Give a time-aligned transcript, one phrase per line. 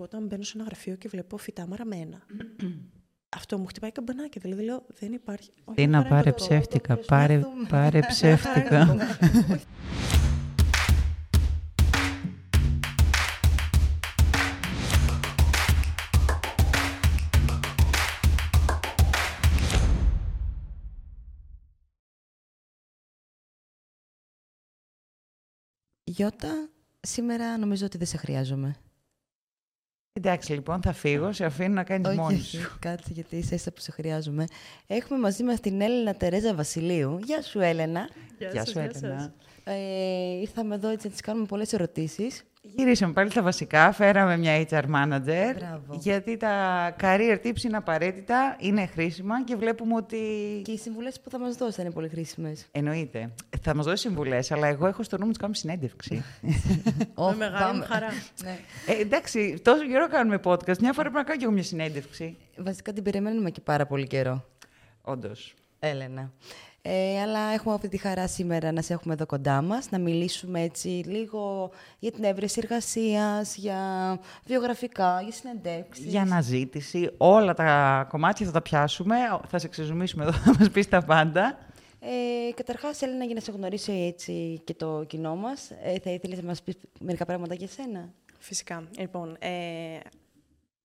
[0.00, 2.22] εγώ όταν μπαίνω σε ένα γραφείο και βλέπω φυτά μαραμένα.
[3.28, 4.38] Αυτό μου χτυπάει καμπανάκι.
[4.38, 5.50] Δηλαδή λέω, δεν υπάρχει.
[5.74, 6.96] Τι να πάρε ψεύτικα.
[6.96, 8.96] Πάρε, πάρε ψεύτικα.
[26.04, 26.68] Γιώτα,
[27.00, 28.76] σήμερα νομίζω ότι δεν σε χρειάζομαι.
[30.22, 32.58] Εντάξει, λοιπόν, θα φύγω, σε αφήνω να κάνεις μόνη σου.
[32.78, 34.44] Κάτσε, γιατί είσαι έσαι που σε χρειάζομαι.
[34.86, 37.18] Έχουμε μαζί μας την Έλενα Τερέζα Βασιλείου.
[37.24, 38.08] Γεια σου, Έλενα.
[38.52, 39.32] Γεια, σου, Έλενα.
[39.64, 42.44] Ε, ήρθαμε εδώ έτσι να της κάνουμε πολλές ερωτήσεις.
[42.62, 45.94] Γυρίσαμε πάλι στα βασικά, φέραμε μια HR manager, Μπράβο.
[46.00, 50.16] γιατί τα career tips είναι απαραίτητα, είναι χρήσιμα και βλέπουμε ότι...
[50.64, 52.66] Και οι συμβουλές που θα μας δώσει θα είναι πολύ χρήσιμες.
[52.72, 53.32] Εννοείται.
[53.60, 56.24] Θα μας δώσει συμβουλές, αλλά εγώ έχω στο νου μου να κάνουμε συνέντευξη.
[57.14, 57.84] Ω, μεγάλη μου πάμε.
[57.84, 58.08] χαρά.
[58.44, 58.58] Ναι.
[58.86, 62.36] ε, εντάξει, τόσο καιρό κάνουμε podcast, μια φορά πρέπει να κάνω και εγώ μια συνέντευξη.
[62.56, 64.44] Βασικά την περιμένουμε και πάρα πολύ καιρό.
[65.02, 65.54] Όντως.
[65.78, 66.32] Έλενα.
[66.82, 70.62] Ε, αλλά έχουμε αυτή τη χαρά σήμερα να σε έχουμε εδώ κοντά μας, να μιλήσουμε
[70.62, 73.78] έτσι λίγο για την έβρεση εργασίας, για
[74.46, 76.04] βιογραφικά, για συνεντεύξεις.
[76.04, 79.16] Για αναζήτηση, όλα τα κομμάτια θα τα πιάσουμε,
[79.48, 81.58] θα σε ξεζουμίσουμε εδώ, θα μας πεις τα πάντα.
[82.00, 86.38] Ε, καταρχάς, Έλενα, για να σε γνωρίσει έτσι και το κοινό μας, ε, θα ήθελες
[86.38, 88.88] να μας πεις μερικά πράγματα για σένα; Φυσικά.
[88.98, 89.50] Λοιπόν, ε,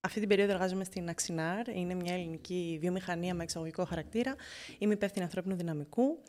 [0.06, 1.68] αυτή την περίοδο εργάζομαι στην Αξινάρ.
[1.68, 4.36] Είναι μια ελληνική βιομηχανία με εξαγωγικό χαρακτήρα.
[4.78, 6.20] Είμαι υπεύθυνη ανθρώπινου δυναμικού.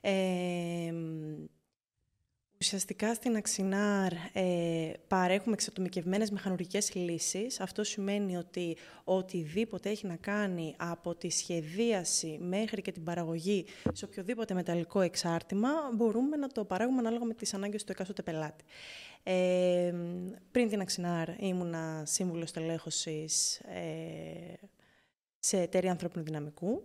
[0.00, 0.92] Ε,
[2.60, 7.60] ουσιαστικά στην Αξινάρ ε, παρέχουμε εξατομικευμένες μηχανουργικές λύσεις.
[7.60, 14.04] Αυτό σημαίνει ότι οτιδήποτε έχει να κάνει από τη σχεδίαση μέχρι και την παραγωγή σε
[14.04, 18.64] οποιοδήποτε μεταλλικό εξάρτημα μπορούμε να το παράγουμε ανάλογα με τις ανάγκες του εκάστοτε πελάτη.
[19.26, 19.92] Ε,
[20.50, 24.54] πριν την Αξινάρ ήμουνα σύμβουλος τελέχωσης ε,
[25.38, 26.82] σε εταιρεία ανθρώπινου δυναμικού.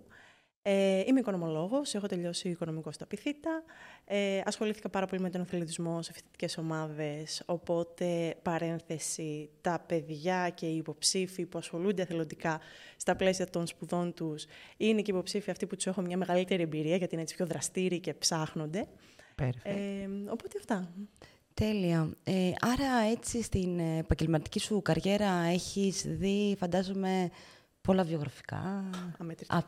[0.62, 3.64] Ε, είμαι οικονομολόγος, έχω τελειώσει οικονομικό στα Πυθίτα.
[4.06, 10.66] Ε, ασχολήθηκα πάρα πολύ με τον αθλητισμό σε φοιτητικές ομάδες, οπότε παρένθεση τα παιδιά και
[10.66, 12.60] οι υποψήφοι που ασχολούνται εθελοντικά
[12.98, 14.46] στα πλαίσια των σπουδών τους
[14.78, 17.46] είναι και οι υποψήφοι αυτοί που τους έχω μια μεγαλύτερη εμπειρία γιατί είναι έτσι πιο
[17.46, 18.88] δραστήριοι και ψάχνονται.
[19.42, 19.52] Perfect.
[19.64, 20.94] Ε, οπότε αυτά.
[21.60, 22.10] Τέλεια.
[22.24, 27.30] Ε, άρα, έτσι, στην ε, επαγγελματική σου καριέρα έχεις δει, φαντάζομαι,
[27.82, 28.90] πολλά βιογραφικά.
[29.18, 29.56] Αμέτρητα.
[29.56, 29.64] Α,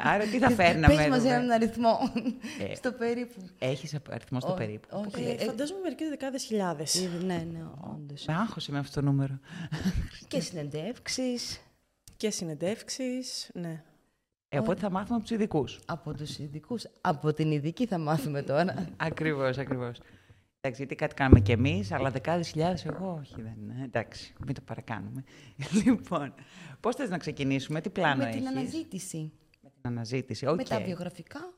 [0.12, 1.98] Άρα τι θα φέρναμε Πες μας εδώ, έναν αριθμό,
[2.70, 3.40] Ε, στο περίπου.
[3.58, 4.88] Έχεις αριθμό στο Ω, περίπου.
[5.06, 5.24] όχι.
[5.24, 6.94] Ε, Ε, φαντάζομαι μερικές δεκάδες χιλιάδες.
[6.94, 7.64] Ε, ναι, ναι,
[7.94, 8.24] όντως.
[8.26, 9.38] Με άγχωσε με αυτό το νούμερο.
[10.28, 11.60] Και συνεντεύξεις
[12.16, 13.82] Και συνεντεύξεις, ναι.
[14.54, 15.80] Ε, οπότε θα μάθουμε από τους ειδικούς.
[15.86, 16.84] από τους ειδικούς.
[17.00, 18.86] Από την ειδική θα μάθουμε τώρα.
[18.96, 19.98] ακριβώς, ακριβώς.
[20.60, 23.42] Εντάξει, γιατί κάτι κάνουμε κι εμείς, αλλά δεκάδες χιλιάδες εγώ όχι.
[23.42, 23.84] Δεν, είναι.
[23.84, 25.24] εντάξει, μην το παρακάνουμε.
[25.84, 26.34] λοιπόν,
[26.80, 29.32] πώς θες να ξεκινήσουμε, τι πλάνο Με την έχεις; αναζήτηση.
[29.62, 30.56] Με την αναζήτηση, οκ.
[30.56, 31.52] Με τα βιογραφικά.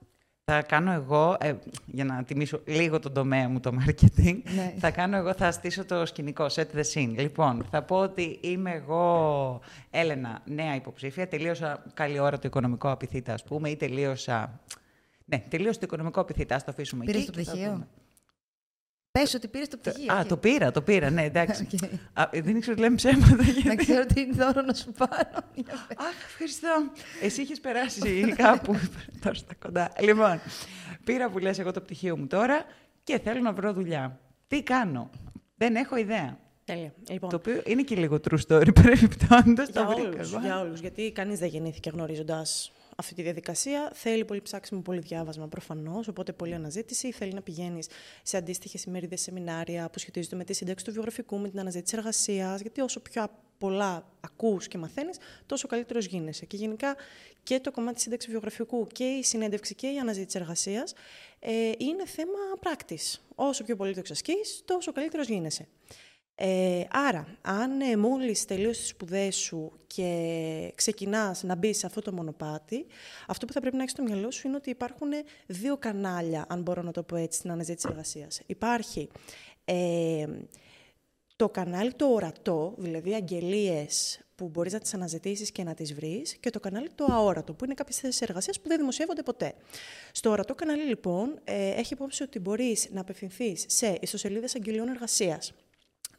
[0.46, 1.52] Θα κάνω εγώ, ε,
[1.86, 4.74] για να τιμήσω λίγο τον τομέα μου, το marketing, Ναι.
[4.78, 7.12] θα κάνω εγώ, θα στήσω το σκηνικό, set the scene.
[7.16, 9.60] Λοιπόν, θα πω ότι είμαι εγώ,
[9.90, 14.60] Έλενα, νέα υποψήφια, τελείωσα καλή ώρα το οικονομικό ΑΠΘ, ας πούμε, ή τελείωσα...
[15.24, 17.30] Ναι, τελείωσα το οικονομικό ΑΠΘ, ας το αφήσουμε Πήρες εκεί.
[17.30, 17.86] το και θα πτυχίο;
[19.14, 19.24] Δούμε.
[19.24, 20.12] Πες ότι πήρες το πτυχίο.
[20.14, 20.26] Α, οκ.
[20.26, 21.68] το πήρα, το πήρα, ναι, εντάξει.
[21.74, 21.82] Οκ.
[22.12, 23.42] Α, δεν ήξερα ότι λέμε ψέματα.
[23.42, 25.38] γιατί- Να ξέρω τι δώρο να σου πάρω.
[25.54, 25.96] Για πες.
[25.98, 26.68] Αχ, ευχαριστώ.
[27.22, 28.74] Εσύ είχες περάσει κάπου
[29.20, 29.92] τώρα στα κοντά.
[30.00, 30.40] Λοιπόν,
[31.04, 32.64] πήρα που λες εγώ το πτυχίο μου τώρα
[33.04, 34.18] και θέλω να βρω δουλειά.
[34.48, 35.10] Τι κάνω;
[35.56, 36.38] Δεν έχω ιδέα.
[36.64, 36.92] Τέλεια.
[37.08, 39.66] Λοιπόν, Το οποίο είναι και λίγο true story, παρεμπιπτόντως.
[39.70, 40.40] Το για βρήκα όλους, εγώ.
[40.42, 43.90] για όλους, γιατί κανείς δεν γεννήθηκε γνωρίζοντας αυτή τη διαδικασία.
[43.94, 47.12] Θέλει πολύ ψάξιμο, πολύ διάβασμα προφανώς, οπότε πολλή αναζήτηση.
[47.12, 47.88] Θέλει να πηγαίνεις
[48.22, 52.60] σε αντίστοιχες ημερίδες, σεμινάρια που σχετίζονται με τη σύνταξη του βιογραφικού, με την αναζήτηση εργασίας,
[52.60, 53.28] γιατί όσο πιο
[53.58, 56.46] πολλά ακούς και μαθαίνεις, τόσο καλύτερος γίνεσαι.
[56.46, 56.96] Και γενικά
[57.42, 60.94] και το κομμάτι της σύνταξης βιογραφικού και η συνέντευξη και η αναζήτηση εργασίας
[61.38, 63.26] ε, είναι θέμα πράκτης.
[63.34, 65.68] Όσο πιο πολύ το εξασκείς, τόσο καλύτερος γίνεσαι.
[66.36, 72.00] Ε, άρα, αν ε, μόλις τελείωσες τις σπουδές σου και ξεκινάς να μπεις σε αυτό
[72.00, 72.86] το μονοπάτι,
[73.26, 75.08] αυτό που θα πρέπει να έχεις στο μυαλό σου είναι ότι υπάρχουν
[75.46, 78.40] δύο κανάλια, αν μπορώ να το πω έτσι, στην αναζήτηση εργασίας.
[78.46, 79.08] Υπάρχει
[79.64, 80.26] ε,
[81.36, 86.36] το κανάλι το ορατό, δηλαδή αγγελίες που μπορείς να τις αναζητήσεις και να τις βρεις,
[86.36, 89.54] και το κανάλι το αόρατο, που είναι κάποιες θέσεις εργασίας που δεν δημοσιεύονται ποτέ.
[90.12, 95.52] Στο ορατό κανάλι, λοιπόν, ε, έχει υπόψη ότι μπορείς να απευθυνθείς σε ιστοσελίδες αγγελιών εργασίας,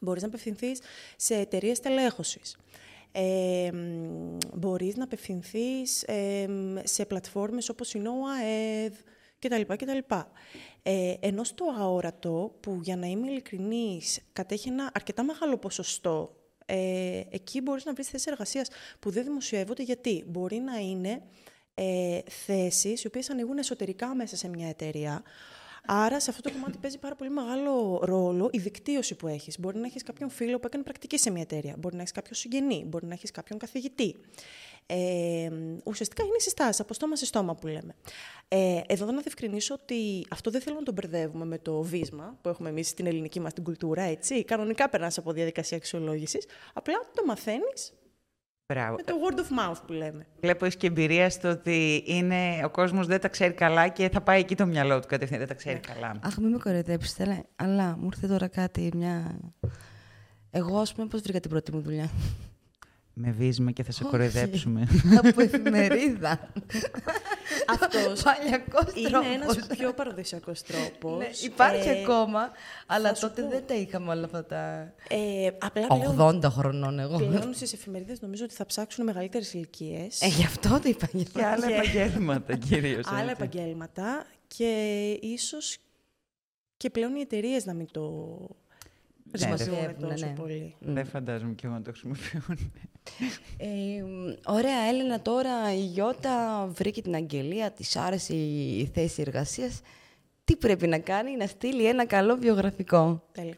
[0.00, 0.80] μπορείς να απευθυνθείς
[1.16, 2.56] σε εταιρείες τελέχωσης,
[3.12, 8.92] ε, μ, μπορείς να απευθυνθείς ε, μ, σε πλατφόρμες όπως η NoAED
[9.38, 9.74] κτλ.
[9.76, 9.98] κτλ.
[10.82, 17.20] Ε, ενώ στο αόρατο, που για να είμαι ειλικρινής, κατέχει ένα αρκετά μεγάλο ποσοστό, ε,
[17.30, 21.22] εκεί μπορείς να βρεις θέσεις εργασίας που δεν δημοσιεύονται, γιατί; Μπορεί να είναι
[21.74, 25.22] ε, θέσεις οι οποίες ανοίγουν εσωτερικά μέσα σε μια εταιρεία,
[25.86, 29.60] Άρα, σε αυτό το κομμάτι παίζει πάρα πολύ μεγάλο ρόλο η δικτύωση που έχεις.
[29.60, 32.34] Μπορεί να έχεις κάποιον φίλο που έκανε πρακτική σε μια εταιρεία, μπορεί να έχεις κάποιον
[32.34, 34.16] συγγενή, μπορεί να έχεις κάποιον καθηγητή.
[34.86, 35.50] Ε,
[35.84, 37.94] ουσιαστικά είναι οι συστάσεις, από στόμα σε στόμα που λέμε.
[38.48, 42.48] Ε, εδώ να διευκρινίσω ότι αυτό δεν θέλω να το μπερδεύουμε με το βίσμα που
[42.48, 44.02] έχουμε εμείς στην ελληνική μας την κουλτούρα.
[44.02, 44.44] Έτσι.
[44.44, 46.46] Κανονικά περνάς από διαδικασία αξιολόγησης.
[46.72, 47.92] Απλά το μαθαίνεις
[48.68, 48.94] Μπράβο.
[48.96, 50.26] με το word of mouth που λέμε.
[50.40, 54.20] Βλέπω έχεις και εμπειρία στο ότι είναι, ο κόσμος δεν τα ξέρει καλά και θα
[54.20, 55.38] πάει εκεί το μυαλό του κατευθείαν.
[55.38, 56.14] Δεν τα ξέρει καλά.
[56.20, 59.40] Αχ, μην με κοροϊδέψετε, αλλά μου ήρθε τώρα κάτι, μια...
[60.50, 62.10] Εγώ, ας πούμε, πώς βρήκα την πρώτη μου δουλειά.
[63.18, 64.10] Με βίσμα και θα σε Όχι.
[64.12, 64.86] κοροϊδέψουμε.
[65.18, 66.52] Από εφημερίδα.
[67.66, 69.28] Αυτός Παλιακός είναι τρόπος.
[69.34, 71.18] ένας πιο παραδοσιακός τρόπος.
[71.18, 72.50] Ναι, υπάρχει Ε, ακόμα,
[72.86, 73.48] αλλά σου τότε πω.
[73.48, 74.92] δεν τα είχαμε όλα αυτά τα...
[75.08, 77.16] Ε, απλά πλέον, 80 χρονών εγώ.
[77.16, 80.20] πλέον στις εφημερίδες νομίζω ότι θα ψάξουν μεγαλύτερες ηλικίες.
[80.20, 81.08] Ε, γι' αυτό το είπα.
[81.12, 81.38] γι' αυτό.
[81.38, 83.06] και άλλα επαγγέλματα κυρίως.
[83.06, 84.70] άλλα επαγγέλματα και
[85.22, 85.78] ίσως
[86.76, 88.36] και πλέον οι εταιρείες να μην το
[89.30, 90.32] χρησιμοποιούν Δημοσιεύουν, τόσο ναι.
[90.32, 90.74] πολύ.
[90.80, 92.72] Δεν φαντάζομαι και εγώ να το χρησιμοποιούν.
[93.56, 99.20] Ε, μ, ωραία, Έλενα, τώρα η Γιώτα βρήκε την αγγελία, της άρεσε η η θέση
[99.20, 99.80] εργασίας.
[100.44, 103.56] Τι πρέπει να κάνει, να στείλει ένα καλό βιογραφικό; Τέλεια.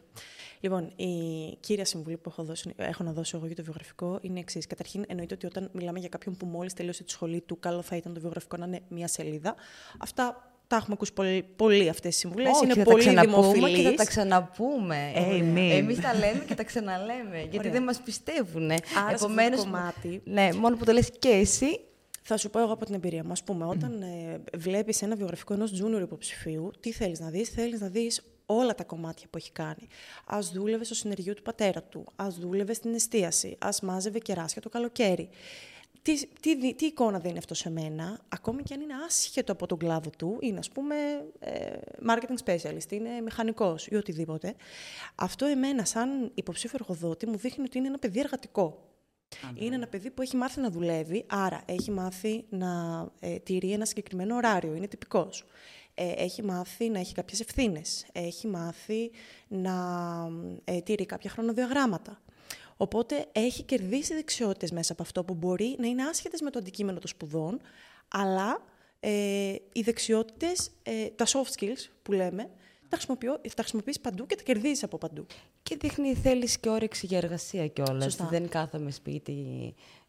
[0.59, 1.13] Λοιπόν, η
[1.59, 4.67] κύρια συμβουλή που έχω, δώσει, έχω να δώσω εγώ για το βιογραφικό είναι η εξής.
[4.67, 7.95] Καταρχήν, εννοείται ότι όταν μιλάμε για κάποιον που μόλις τελείωσε τη σχολή του, καλό θα
[7.95, 9.55] ήταν το βιογραφικό να είναι μία σελίδα.
[9.97, 12.51] Αυτά τα έχουμε ακούσει πολύ, πολύ αυτές τις συμβουλές.
[12.53, 13.77] Όχι, Είναι θα τα πολύ ξαναπούμε δημοφιλείς.
[13.83, 15.11] και θα τα ξαναπούμε.
[15.15, 15.71] Ε, μην.
[15.71, 17.71] Εμείς τα λέμε και τα ξαναλέμε, γιατί Ωραία.
[17.71, 18.71] δεν μας πιστεύουν.
[18.71, 18.81] Άρα,
[19.17, 21.79] σε αυτό το κομμάτι- Ναι, μόνο που το λες και εσύ,
[22.21, 23.31] Θα σου πω εγώ από την εμπειρία μου.
[23.31, 27.79] Α πούμε, όταν ε, βλέπεις ένα βιογραφικό ενός junior υποψηφίου, τι θέλεις να δεις, θέλεις
[27.81, 29.87] να δεις όλα τα κομμάτια που έχει κάνει.
[30.25, 34.69] Α δούλευε στο συνεργείο του πατέρα του, ας δούλευε στην εστίαση, ας μάζευε κεράσια το
[34.69, 35.29] καλοκαίρι.
[36.01, 39.65] Τι, τι, δι- τι εικόνα δίνει αυτό σε μένα, ακόμη και αν είναι άσχετο από
[39.65, 40.95] τον κλάδο του, είναι ας πούμε
[41.39, 41.77] ε,
[42.09, 44.55] marketing specialist, είναι μηχανικός ή οτιδήποτε.
[45.15, 48.83] Αυτό εμένα σαν υποψήφιο εργοδότη μου δείχνει ότι είναι ένα παιδί εργατικό.
[49.55, 53.85] Είναι ένα παιδί που έχει μάθει να δουλεύει, άρα έχει μάθει να ε, τηρεί ένα
[53.85, 55.45] συγκεκριμένο ωράριο, είναι τυπικός.
[55.93, 59.11] Ε, έχει μάθει να έχει κάποιες ευθύνες, έχει μάθει
[59.47, 59.75] να
[60.63, 62.21] ε, τηρεί κάποια χρονοδιαγράμματα.
[62.81, 66.99] Οπότε έχει κερδίσει δεξιότητες μέσα από αυτό που μπορεί να είναι άσχετες με το αντικείμενο
[66.99, 67.61] των σπουδών,
[68.07, 68.61] αλλά
[68.99, 72.49] ε, οι δεξιότητες, ε, τα soft skills που λέμε,
[72.89, 75.25] τα, χρησιμοποιώ, τα χρησιμοποιείς παντού και τα κερδίζεις από παντού.
[75.63, 78.03] και δείχνει θέλεις και όρεξη για εργασία κιόλας.
[78.03, 78.25] Σωστά.
[78.25, 79.35] Δεν κάθομαι σπίτι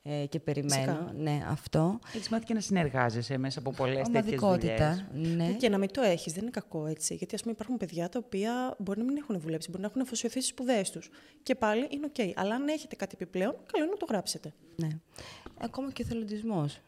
[0.02, 0.92] ε, και περιμένω.
[0.92, 1.12] Φυσικά.
[1.16, 1.98] Ναι, αυτό.
[2.14, 4.42] Έχεις μάθει και να συνεργάζεσαι μέσα από πολλές τέτοιες δουλειές.
[4.42, 5.08] Ομαδικότητα.
[5.12, 5.52] Ναι.
[5.52, 7.14] Και να μην το έχεις, δεν είναι κακό έτσι.
[7.14, 10.00] Γιατί, ας πούμε, υπάρχουν παιδιά τα οποία μπορεί να μην έχουν δουλέψει, μπορεί να έχουν
[10.00, 11.10] αφοσιωθεί στις σπουδές τους.
[11.42, 12.38] Και πάλι είναι οκ.
[12.38, 14.52] Αλλά αν έχετε κάτι επιπλέον, καλό είναι να το γράψετε.
[14.76, 14.88] Ναι.
[15.58, 16.80] Ακόμα και ο εθελοντισμός.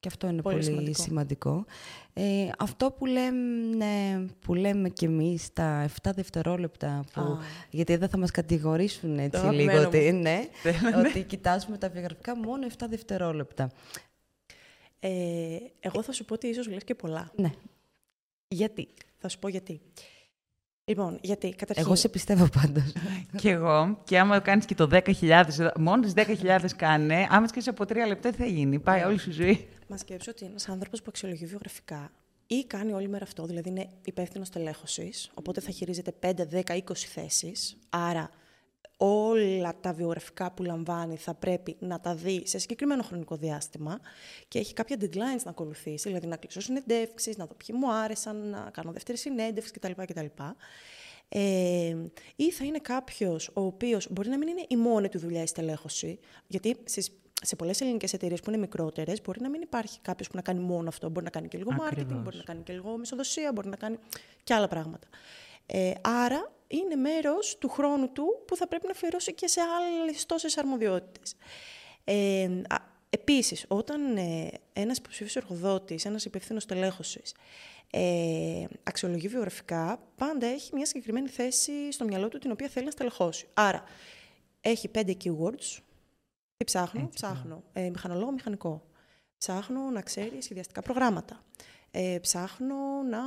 [0.00, 1.02] Και αυτό είναι Πολύ πολύ, σημαντικό.
[1.02, 1.64] σημαντικό.
[2.12, 7.38] Ε, αυτό που λέμε, που λέμε κι εμείς, τα 7 δευτερόλεπτα, που, Α.
[7.70, 10.48] γιατί δεν θα μας κατηγορήσουν έτσι Το λίγο, αγαπημένο ότι, ναι,
[11.06, 13.70] ότι κοιτάζουμε τα βιογραφικά μόνο 7 δευτερόλεπτα.
[15.00, 15.10] Ε,
[15.80, 17.30] εγώ θα σου πω ότι ίσως λες και πολλά.
[17.36, 17.50] Ναι,
[18.48, 19.80] Γιατί; Θα σου πω γιατί.
[20.88, 21.84] Λοιπόν, γιατί καταρχήν.
[21.86, 22.92] εγώ σε πιστεύω πάντως.
[23.36, 27.66] Κι εγώ, και άμα κάνεις και το 10.000, μόνο τις 10.000 κάνε, άμα τι κάνει
[27.68, 29.68] από τρία λεπτά, τι θα γίνει; Πάει όλη σου η ζωή.
[29.88, 32.10] Μα σκέψω ότι ένας άνθρωπος που αξιολογεί βιογραφικά
[32.46, 36.80] ή κάνει όλη μέρα αυτό, δηλαδή είναι υπεύθυνος τελέχωσης, οπότε θα χειρίζεται 5, 10, 20
[37.14, 37.76] θέσεις.
[37.88, 38.30] Άρα
[39.00, 44.00] όλα τα βιογραφικά που λαμβάνει θα πρέπει να τα δει σε συγκεκριμένο χρονικό διάστημα
[44.48, 48.48] και έχει κάποια deadlines να ακολουθήσει, δηλαδή να κλείσω συνεντεύξεις, να δω ποιοι μου άρεσαν,
[48.50, 49.92] να κάνω δεύτερη συνέντευξη κτλ.
[50.04, 50.26] κτλ.
[51.28, 51.96] Ε,
[52.36, 55.46] ή θα είναι κάποιος ο οποίος μπορεί να μην είναι η μόνη του δουλειά η
[55.46, 57.10] στελέχωση, γιατί στις,
[57.42, 60.60] σε πολλές ελληνικές εταιρείες που είναι μικρότερες μπορεί να μην υπάρχει κάποιος που να κάνει
[60.60, 61.08] μόνο αυτό.
[61.08, 62.22] Μπορεί να κάνει και λίγο marketing, Ακριβώς.
[62.22, 63.96] μπορεί να κάνει και λίγο μισοδοσία, μπορεί να κάνει
[64.44, 65.08] και άλλα πράγματα.
[65.66, 70.26] Ε, άρα είναι μέρος του χρόνου του που θα πρέπει να αφιερώσει και σε άλλες
[70.26, 71.34] τόσες αρμοδιότητες.
[72.04, 72.76] Ε, α,
[73.10, 77.34] επίσης, όταν ε, ένας υποψήφιος εργοδότης, ένας υπευθύνος τελέχωσης,
[77.90, 82.90] ε, αξιολογεί βιογραφικά, πάντα έχει μια συγκεκριμένη θέση στο μυαλό του την οποία θέλει να
[82.90, 83.46] στελεχώσει.
[83.54, 83.82] Άρα,
[84.60, 85.78] έχει πέντε keywords.
[86.56, 88.82] Τι ψάχνω, ψάχνω ε, μηχανολόγο μηχανικό.
[89.38, 91.44] Ψάχνω να ξέρει σχεδιαστικά προγράμματα.
[91.90, 92.74] Ε, ψάχνω
[93.10, 93.18] να,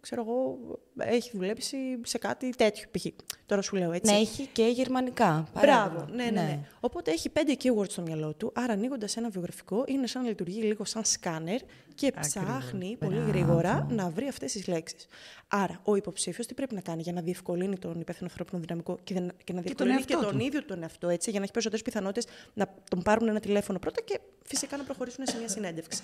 [0.00, 0.58] ξέρω εγώ,
[0.96, 3.06] έχει δουλέψει σε κάτι τέτοιο, π.χ.
[3.46, 4.12] Τώρα σου λέω έτσι.
[4.12, 5.48] να έχει και γερμανικά.
[5.54, 6.22] Μπράβο, παράδειγμα.
[6.24, 6.60] ναι, ναι, ναι.
[6.80, 10.60] Οπότε έχει πέντε keywords στο μυαλό του, άρα ανοίγοντας ένα βιογραφικό είναι σαν να λειτουργεί
[10.60, 11.60] λίγο σαν σκάνερ
[11.96, 15.06] και ψάχνει πολύ γρήγορα να βρει αυτές τις λέξεις.
[15.48, 19.20] Άρα, ο υποψήφιος τι πρέπει να κάνει για να διευκολύνει τον υπεύθυνο ανθρώπινο δυναμικό και,
[19.20, 21.52] να, και να διευκολύνει και τον, και τον ίδιο τον εαυτό, έτσι, για να έχει
[21.52, 26.02] περισσότερες πιθανότητες να τον πάρουν ένα τηλέφωνο πρώτα και φυσικά να προχωρήσουν σε μια συνέντευξη.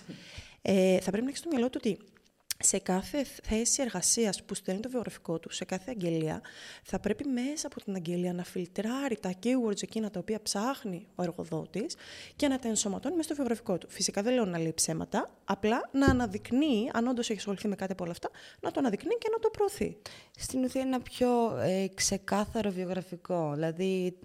[0.62, 1.99] Ε, θα πρέπει να έχεις στο μυαλό του ότι
[2.62, 6.40] σε κάθε θέση εργασίας που στέλνει το βιογραφικό του, σε κάθε αγγελία,
[6.83, 11.23] θα πρέπει μέσα από την αγγελία να φιλτράρει τα keywords εκείνα τα οποία ψάχνει ο
[11.23, 11.97] εργοδότης
[12.37, 13.87] και να τα ενσωματώνει μέσα στο βιογραφικό του.
[13.90, 17.92] Φυσικά δεν λέω να λέει ψέματα, απλά να αναδεικνύει, αν όντως έχει ασχοληθεί με κάτι
[17.92, 19.97] από όλα αυτά, να το αναδεικνύει και να το προωθεί.
[20.37, 23.50] Στην ουσία, ένα πιο ε, ξεκάθαρο βιογραφικό.
[23.54, 24.19] Δηλαδή,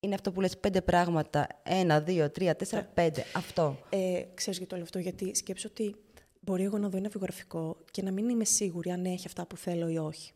[0.00, 1.46] είναι αυτό που λες πέντε πράγματα.
[1.62, 2.88] Ένα, δύο, τρία, τέσσερα, ε.
[2.94, 3.24] πέντε.
[3.32, 3.78] Αυτό.
[3.88, 5.96] Ε, ξέρεις γιατί το λέω αυτό, γιατί σκέψω ότι
[6.44, 9.56] μπορεί εγώ να δω ένα βιογραφικό και να μην είμαι σίγουρη αν έχει αυτά που
[9.56, 10.32] θέλω ή όχι.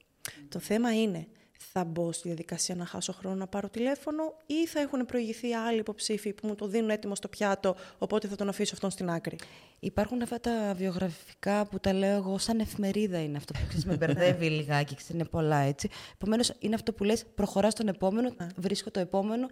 [0.48, 1.28] Το θέμα είναι,
[1.72, 5.78] θα μπω στη διαδικασία να χάσω χρόνο να πάρω τηλέφωνο ή θα έχουν προηγηθεί άλλοι
[5.78, 9.36] υποψήφοι που μου το δίνουν έτοιμο στο πιάτο, οπότε θα τον αφήσω αυτόν στην άκρη.
[9.80, 14.48] Υπάρχουν αυτά τα βιογραφικά που τα λέω εγώ σαν εφημερίδα είναι αυτό που με μπερδεύει
[14.58, 15.88] λιγάκι, είναι πολλά έτσι.
[16.14, 19.48] Επομένως, είναι αυτό που λες, προχωράς στον επόμενο, βρίσκω το επόμενο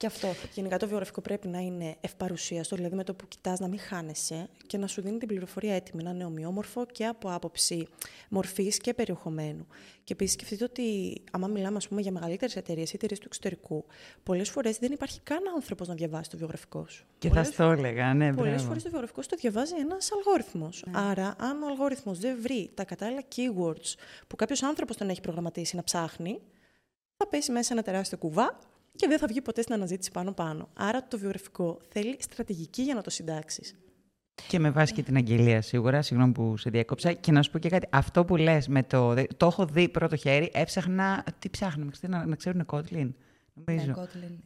[0.00, 0.28] και αυτό.
[0.54, 4.48] Γενικά το βιογραφικό πρέπει να είναι ευπαρουσίαστο, δηλαδή με το που κοιτάς να μην χάνεσαι
[4.66, 7.88] και να σου δίνει την πληροφορία έτοιμη, να είναι ομοιόμορφο και από άποψη
[8.28, 9.66] μορφής και περιεχομένου.
[10.04, 13.84] Και επίσης σκεφτείτε ότι, άμα μιλάμε ας πούμε, για μεγαλύτερες εταιρείες ή εταιρείες του εξωτερικού,
[14.22, 17.04] πολλές φορές δεν υπάρχει καν άνθρωπος να διαβάσει το βιογραφικό σου.
[17.18, 20.84] Και πολλές, θα στο έλεγα, ναι, Πολλές φορές το βιογραφικό σου το διαβάζει ένας αλγόριθμος.
[20.86, 20.98] Ναι.
[20.98, 23.94] Άρα, αν ο αλγόριθμος δεν βρει τα κατάλληλα keywords
[24.26, 26.40] που κάποιος άνθρωπος τον έχει προγραμματίσει να ψάχνει,
[27.16, 28.58] θα πέσει μέσα ένα τεράστιο κουβά
[28.96, 30.68] και δεν θα βγει ποτέ στην αναζήτηση πάνω-πάνω.
[30.74, 33.74] Άρα το βιογραφικό θέλει στρατηγική για να το συντάξεις.
[34.48, 37.12] Και με βάση και την αγγελία σίγουρα, συγγνώμη που σε διέκοψα.
[37.12, 37.86] Και να σου πω και κάτι.
[37.90, 39.14] Αυτό που λες με το.
[39.36, 40.50] Το έχω δει πρώτο χέρι.
[40.52, 41.24] Έψαχνα.
[41.38, 43.14] Τι ψάχνουμε, να, να ξέρουν Κότλιν.
[43.54, 43.86] Νομίζω.
[43.86, 44.36] Ναι, Kotlin.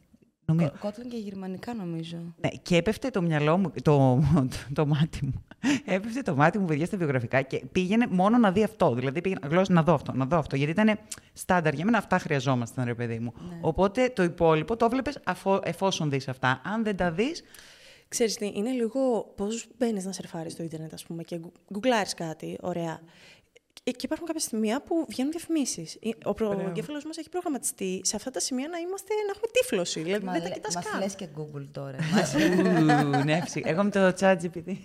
[0.45, 0.71] Νομίζω.
[0.79, 2.17] Κότλιν και γερμανικά νομίζω.
[2.41, 5.43] Ναι, και έπεφτε το μυαλό μου, το, το, το, μάτι μου.
[5.85, 8.93] έπεφτε το μάτι μου, παιδιά, στα βιογραφικά και πήγαινε μόνο να δει αυτό.
[8.93, 10.55] Δηλαδή πήγαινε γλώσσα να δω αυτό, να δω αυτό.
[10.55, 10.99] Γιατί ήταν
[11.33, 13.33] στάνταρ για μένα, αυτά χρειαζόμασταν, ρε παιδί μου.
[13.49, 13.59] Ναι.
[13.61, 15.19] Οπότε το υπόλοιπο το βλέπεις
[15.63, 16.61] εφόσον δεις αυτά.
[16.63, 17.43] Αν δεν τα δεις.
[18.07, 21.39] Ξέρεις τι, είναι λίγο πώς μπαίνεις να σερφάρεις στο ίντερνετ, ας πούμε, και
[21.71, 22.91] γκουγκλάρεις κάτι, ωραία.
[22.91, 22.99] Ε,
[23.91, 25.99] και υπάρχουν κάποια σημεία που βγαίνουν διαφημίσεις.
[26.23, 30.01] Ο προεγκέφαλο μας έχει προγραμματιστεί σε αυτά τα σημεία να, είμαστε, να έχουμε τύφλωση.
[30.01, 30.83] Δηλαδή δεν τα κοιτάς καν.
[30.93, 31.97] Μα λες και Google τώρα.
[33.23, 34.75] ναι, Εγώ με το chat GPT.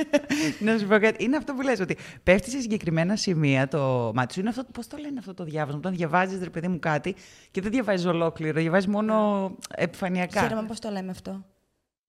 [0.64, 1.24] να σου πω κάτι.
[1.24, 4.40] Είναι αυτό που λες, ότι πέφτει σε συγκεκριμένα σημεία το μάτι σου.
[4.40, 5.78] Είναι αυτό, πώς το λένε αυτό το διάβασμα.
[5.78, 7.14] Όταν διαβάζεις, ρε παιδί μου, κάτι
[7.50, 10.44] και δεν διαβάζεις ολόκληρο, διαβάζεις μόνο επιφανειακά.
[10.44, 11.44] Ξέρουμε πώς το λέμε αυτό.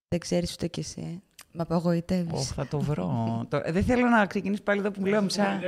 [0.08, 1.02] Δεν ξέρεις ούτε κι εσύ.
[1.02, 1.22] Ε.
[1.52, 2.36] Μα απογοητεύει.
[2.56, 3.42] θα το βρω.
[3.76, 5.60] δεν θέλω να ξεκινήσει πάλι εδώ που μου λέω μισά.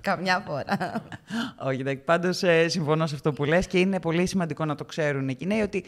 [0.00, 1.04] Καμιά φορά.
[1.68, 2.02] Όχι, εντάξει.
[2.04, 5.36] Πάντως ε, συμφωνώ σε αυτό που λες και είναι πολύ σημαντικό να το ξέρουν οι
[5.44, 5.84] νέοι ότι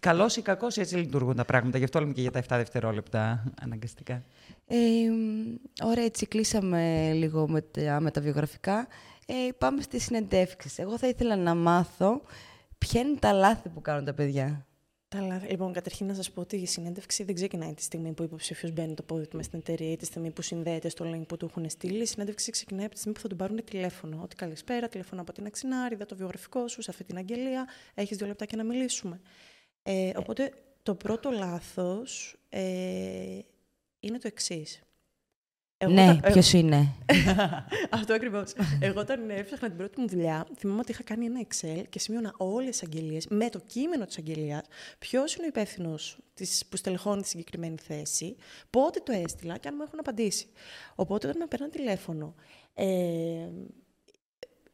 [0.00, 1.78] καλός ή κακός έτσι λειτουργούν τα πράγματα.
[1.78, 4.22] Γι' αυτό λέμε και για τα 7 δευτερόλεπτα αναγκαστικά.
[4.66, 4.76] Ε,
[5.82, 8.86] ωραία, έτσι κλείσαμε λίγο με τα, με τα βιογραφικά.
[9.26, 10.78] Ε, πάμε στις συνεντεύξεις.
[10.78, 12.22] Εγώ θα ήθελα να μάθω
[12.78, 14.66] ποια είναι τα λάθη που κάνουν τα παιδιά.
[15.48, 18.72] Λοιπόν, καταρχήν να σας πω ότι η συνέντευξη δεν ξεκινάει τη στιγμή που ο υποψήφιος
[18.72, 21.36] μπαίνει το πόδι του μέσα στην εταιρεία ή τη στιγμή που συνδέεται στο link που
[21.36, 22.02] του έχουν στείλει.
[22.02, 24.20] Η συνέντευξη ξεκινάει από τη στιγμή που θα του πάρουν τηλέφωνο.
[24.22, 27.68] Ότι καλησπέρα, τηλέφωνο από την Αξινάριδα, το βιογραφικό σου, σε αυτή την αγγελία.
[27.94, 29.20] Έχεις δύο λεπτά και να μιλήσουμε.
[29.82, 30.52] Ε, οπότε
[30.82, 33.38] το πρώτο λάθος ε,
[34.00, 34.82] είναι το εξής.
[35.82, 36.30] Εγώ ναι, τα...
[36.30, 36.94] ποιος είναι;
[37.90, 38.52] Αυτό ακριβώς.
[38.80, 42.34] Εγώ όταν έφτιαχνα την πρώτη μου δουλειά, θυμάμαι ότι είχα κάνει ένα Excel και σημείωνα
[42.36, 44.62] όλες τις αγγελίες με το κείμενο της αγγελίας,
[44.98, 46.18] ποιος είναι ο υπεύθυνος
[46.68, 48.36] που στελεχώνει τη συγκεκριμένη θέση,
[48.70, 50.46] πότε το έστειλα και αν μου έχουν απαντήσει.
[50.94, 52.34] Οπότε όταν με παίρναν τηλέφωνο,
[52.74, 53.48] ε,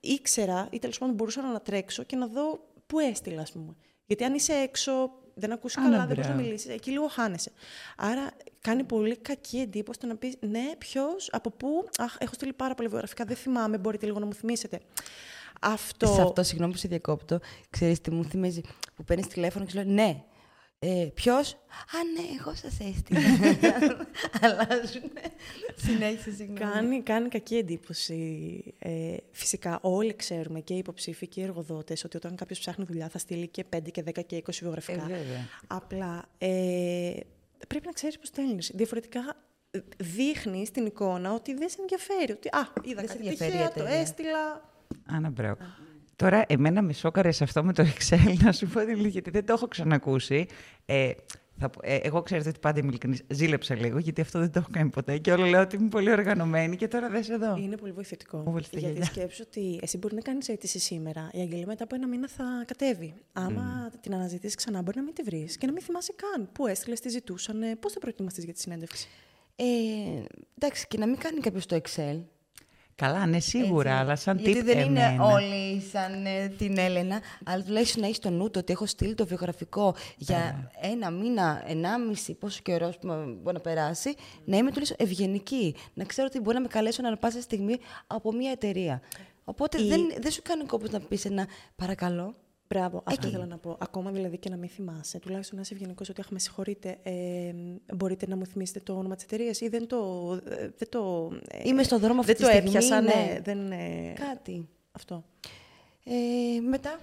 [0.01, 3.77] ήξερα ή τέλος πάντων μπορούσα να ανατρέξω και να δω πού έστειλα, ας πούμε.
[4.07, 6.71] Γιατί αν είσαι έξω, δεν ακούσει καλά, δεν μπορείς να μιλήσεις.
[6.71, 7.53] Εκεί λίγο χάνεσαι.
[7.97, 8.31] Άρα
[8.61, 11.89] κάνει πολύ κακή εντύπωση το να πεις ναι, ποιος, από πού.
[11.99, 14.81] Αχ, έχω στείλει πάρα πολύ βιογραφικά, δεν θυμάμαι, μπορείτε λίγο να μου θυμίσετε.
[15.61, 16.07] Αυτό.
[16.07, 17.41] Σε αυτό, συγγνώμη που σε διακόπτω,
[17.71, 18.61] ξέρεις τι μου θυμίζει.
[18.97, 20.23] Που παίρνεις τηλέφωνο και σου λέει ναι,
[20.79, 23.21] ε, Ποιος; Α, ναι, εγώ σας έστειλα.
[24.43, 25.11] Αλλάζουν.
[25.77, 26.59] Συνέχισε, συγγνώμη.
[26.73, 28.63] Κάνει, κάνει κακή εντύπωση.
[28.79, 33.09] Ε, φυσικά, όλοι ξέρουμε και οι υποψήφοι και οι εργοδότες ότι όταν κάποιος ψάχνει δουλειά
[33.09, 35.11] θα στείλει και 5 και 10 και 20 βιογραφικά.
[35.11, 37.13] Ε, Απλά ε,
[37.69, 38.71] πρέπει να ξέρεις πώς στέλνεις.
[38.75, 39.37] Διαφορετικά
[39.97, 42.33] δείχνει την εικόνα ότι δεν σε ενδιαφέρει.
[42.33, 44.71] Ότι, α, είδα δεν κάτι τυχαία, το έστειλα.
[45.07, 45.57] Αναμπρέω.
[46.19, 49.47] Τώρα, εμένα με σόκαρε σε αυτό με το Excel, να σου πω την γιατί δεν
[49.47, 50.47] το έχω ξανακούσει.
[50.87, 51.11] Ε,
[51.59, 53.23] θα, ε, εγώ ξέρετε ότι πάντα είμαι ειλικρινής.
[53.29, 55.19] Ζήλεψα λίγο, γιατί αυτό δεν το έχω κάνει ποτέ.
[55.19, 57.57] Και όλο λέω ότι είμαι πολύ οργανωμένη και τώρα δεν εδώ.
[57.57, 58.61] Είναι πολύ βοηθητικό.
[58.73, 61.31] γιατί σκέψου ότι εσύ μπορεί να κάνεις αίτηση σήμερα.
[61.33, 63.15] Η αγγελία μετά από ένα μήνα θα κατέβει.
[63.33, 63.99] Άμα mm.
[64.01, 67.01] την αναζητήσεις ξανά, μπορεί να μην τη βρεις και να μην θυμάσαι καν πού έστειλες,
[67.01, 69.09] τι ζητούσαν, πώς θα προετοιμαστείς για τη συνέντευξη;
[69.57, 69.65] Ε,
[70.59, 72.21] εντάξει, και να μην κάνει κάποιος το Excel.
[73.03, 74.03] Καλά, ναι, σίγουρα, Έτσι.
[74.03, 75.25] αλλά σαν Γιατί τύπ δεν είναι εμένα.
[75.25, 79.15] όλοι σαν ε, την Έλενα, αλλά τουλάχιστον να έχεις στο νου το ότι έχω στείλει
[79.15, 84.15] το βιογραφικό για ένα μήνα, ενάμιση, πόσο καιρό μπορεί να περάσει,
[84.45, 85.75] να είμαι τουλάχιστον ευγενική.
[85.95, 87.77] Να ξέρω ότι μπορεί να με καλέσουν ανά πάσα στιγμή
[88.07, 89.01] από μια εταιρεία.
[89.45, 92.35] Οπότε Η- δεν, δεν σου κάνει κόπος να πεις ένα παρακαλώ.
[92.69, 93.29] Μπράβο, αυτό Εκεί.
[93.29, 93.77] ήθελα να πω.
[93.81, 97.53] Ακόμα δηλαδή και να μην θυμάσαι, τουλάχιστον να είσαι ευγενικός ότι αχ, με συγχωρείτε, ε,
[97.95, 100.33] μπορείτε να μου θυμίσετε το όνομα της εταιρείας ή δεν το.
[100.49, 103.09] ε, δεν το ε, Είμαι στον δρόμο αυτή δεν τη το στιγμή, έπιασα, ναι.
[103.15, 103.41] ναι.
[103.43, 104.69] Δεν, ε, Κάτι.
[104.93, 105.25] αυτό.
[106.05, 106.99] Ε, μετά.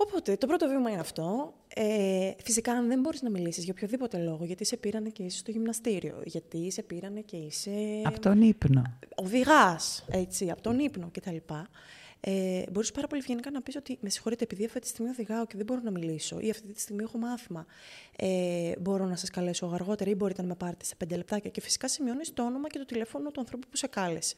[0.00, 1.54] Οπότε, το πρώτο βήμα είναι αυτό.
[1.74, 5.38] Ε, φυσικά, αν δεν μπορείς να μιλήσεις για οποιοδήποτε λόγο, γιατί σε πήρανε και είσαι
[5.38, 7.70] στο γυμναστήριο, γιατί σε πήρανε και είσαι
[8.04, 8.82] Από τον ύπνο.
[9.14, 11.36] οδηγάς, έτσι, από τον ύπνο κτλ.
[12.20, 15.46] Ε, μπορείς πάρα πολύ ευγενικά να πεις ότι με συγχωρείτε, επειδή αυτή τη στιγμή οδηγάω
[15.46, 17.66] και δεν μπορώ να μιλήσω, ή αυτή τη στιγμή έχω μάθημα.
[18.16, 21.50] Ε, μπορώ να σας καλέσω αργότερα, ή μπορείτε να με πάρετε σε πέντε λεπτάκια.
[21.50, 24.36] Και φυσικά σημειώνεις το όνομα και το τηλέφωνο του ανθρώπου που σε κάλεσε.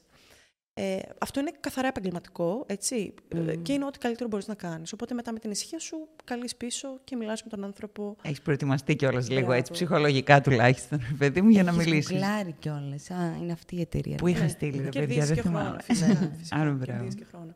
[0.82, 3.14] Ε, αυτό είναι καθαρά επαγγελματικό, έτσι.
[3.48, 4.92] Ε, Και είναι ό,τι καλύτερο μπορείς να κάνεις.
[4.92, 8.16] Οπότε μετά με την ησυχία σου, καλείς πίσω και μιλάς με τον άνθρωπο.
[8.22, 9.52] Έχεις προετοιμαστεί κιόλας λίγο Μπράβο.
[9.58, 12.10] έτσι, ψυχολογικά τουλάχιστον, παιδί μου, για να Έχεις μιλήσεις.
[12.10, 13.10] γκουγκλάρει κιόλας.
[13.10, 14.16] Α, είναι αυτή η εταιρεία.
[14.16, 15.82] Που είχα στείλει, ρε παιδιά, Κερδίζεις δεν και χρόνο, θυμάμαι.
[15.82, 16.30] φυσικά.
[16.38, 16.56] φυσικά.
[16.56, 16.84] Άρα, μπράβο.
[16.84, 17.54] Κερδίζεις και χρόνο.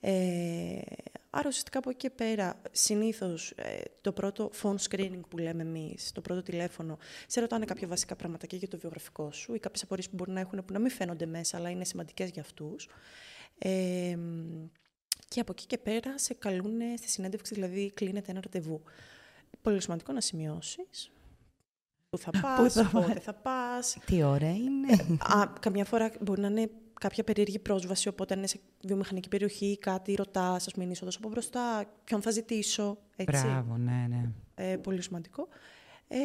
[0.00, 0.78] Ε,
[1.30, 6.12] άρα ουσιαστικά από εκεί και πέρα, συνήθως ε, το πρώτο phone screening που λέμε εμείς,
[6.12, 9.82] το πρώτο τηλέφωνο, σε ρωτάνε κάποια βασικά πράγματα και για το βιογραφικό σου ή κάποιες
[9.82, 12.88] απορίες που μπορεί να έχουν που να μην φαίνονται μέσα, αλλά είναι σημαντικές για αυτούς.
[13.58, 14.18] Ε,
[15.28, 18.82] και από εκεί και πέρα σε καλούν στη συνέντευξη, δηλαδή κλείνεται ένα ραντεβού.
[19.62, 21.10] Πολύ σημαντικό να σημειώσεις
[22.10, 25.18] πού θα πας, θα πότε θα πας, Τι ώρα είναι.
[25.18, 29.66] Α, καμιά φορά μπορεί να είναι κάποια περίεργη πρόσβαση, οπότε αν είναι σε βιομηχανική περιοχή
[29.66, 32.98] ή κάτι, ρωτάς, ας πούμε, είναι είσοδος από μπροστά, ποιον θα ζητήσω.
[33.16, 33.46] Έτσι.
[33.46, 34.30] Μπράβο, ναι, ναι.
[34.54, 35.48] Ε, πολύ σημαντικό.
[36.08, 36.18] Ε,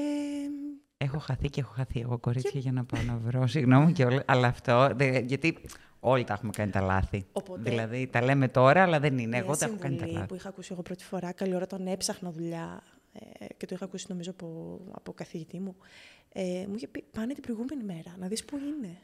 [0.98, 3.48] Έχω χαθεί και έχω χαθεί εγώ κορίτσια για να πάω να βρω.
[3.54, 4.24] Συγγνώμη και όλα.
[4.28, 4.90] Αλλά αυτό.
[4.96, 5.58] δε- γιατί
[6.00, 7.26] όλοι τα έχουμε κάνει τα λάθη.
[7.32, 9.28] Οπότε- Δηλαδή τα λέμε τώρα, αλλά δεν είναι.
[9.28, 10.28] μια Εγώ τα έχω κάνει τα συμβουλή λάθη.
[10.28, 13.86] που είχα ακούσει εγώ πρώτη φορά, καλή ώρα τον έψαχνα δουλειά ε, και το είχα
[13.86, 15.76] ακούσει νομίζω από, από καθηγητή μου.
[16.34, 18.98] Ε, μου είχε πει, πάνε την προηγούμενη μέρα, να δεις πού είναι.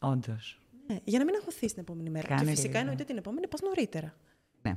[0.00, 0.58] Όντως.
[0.86, 2.26] Ναι, για να μην αγχωθείς την επόμενη μέρα.
[2.28, 2.78] Κάνε και φυσικά λίγο.
[2.78, 4.14] εννοείται την επόμενη πας νωρίτερα.
[4.62, 4.76] Ναι,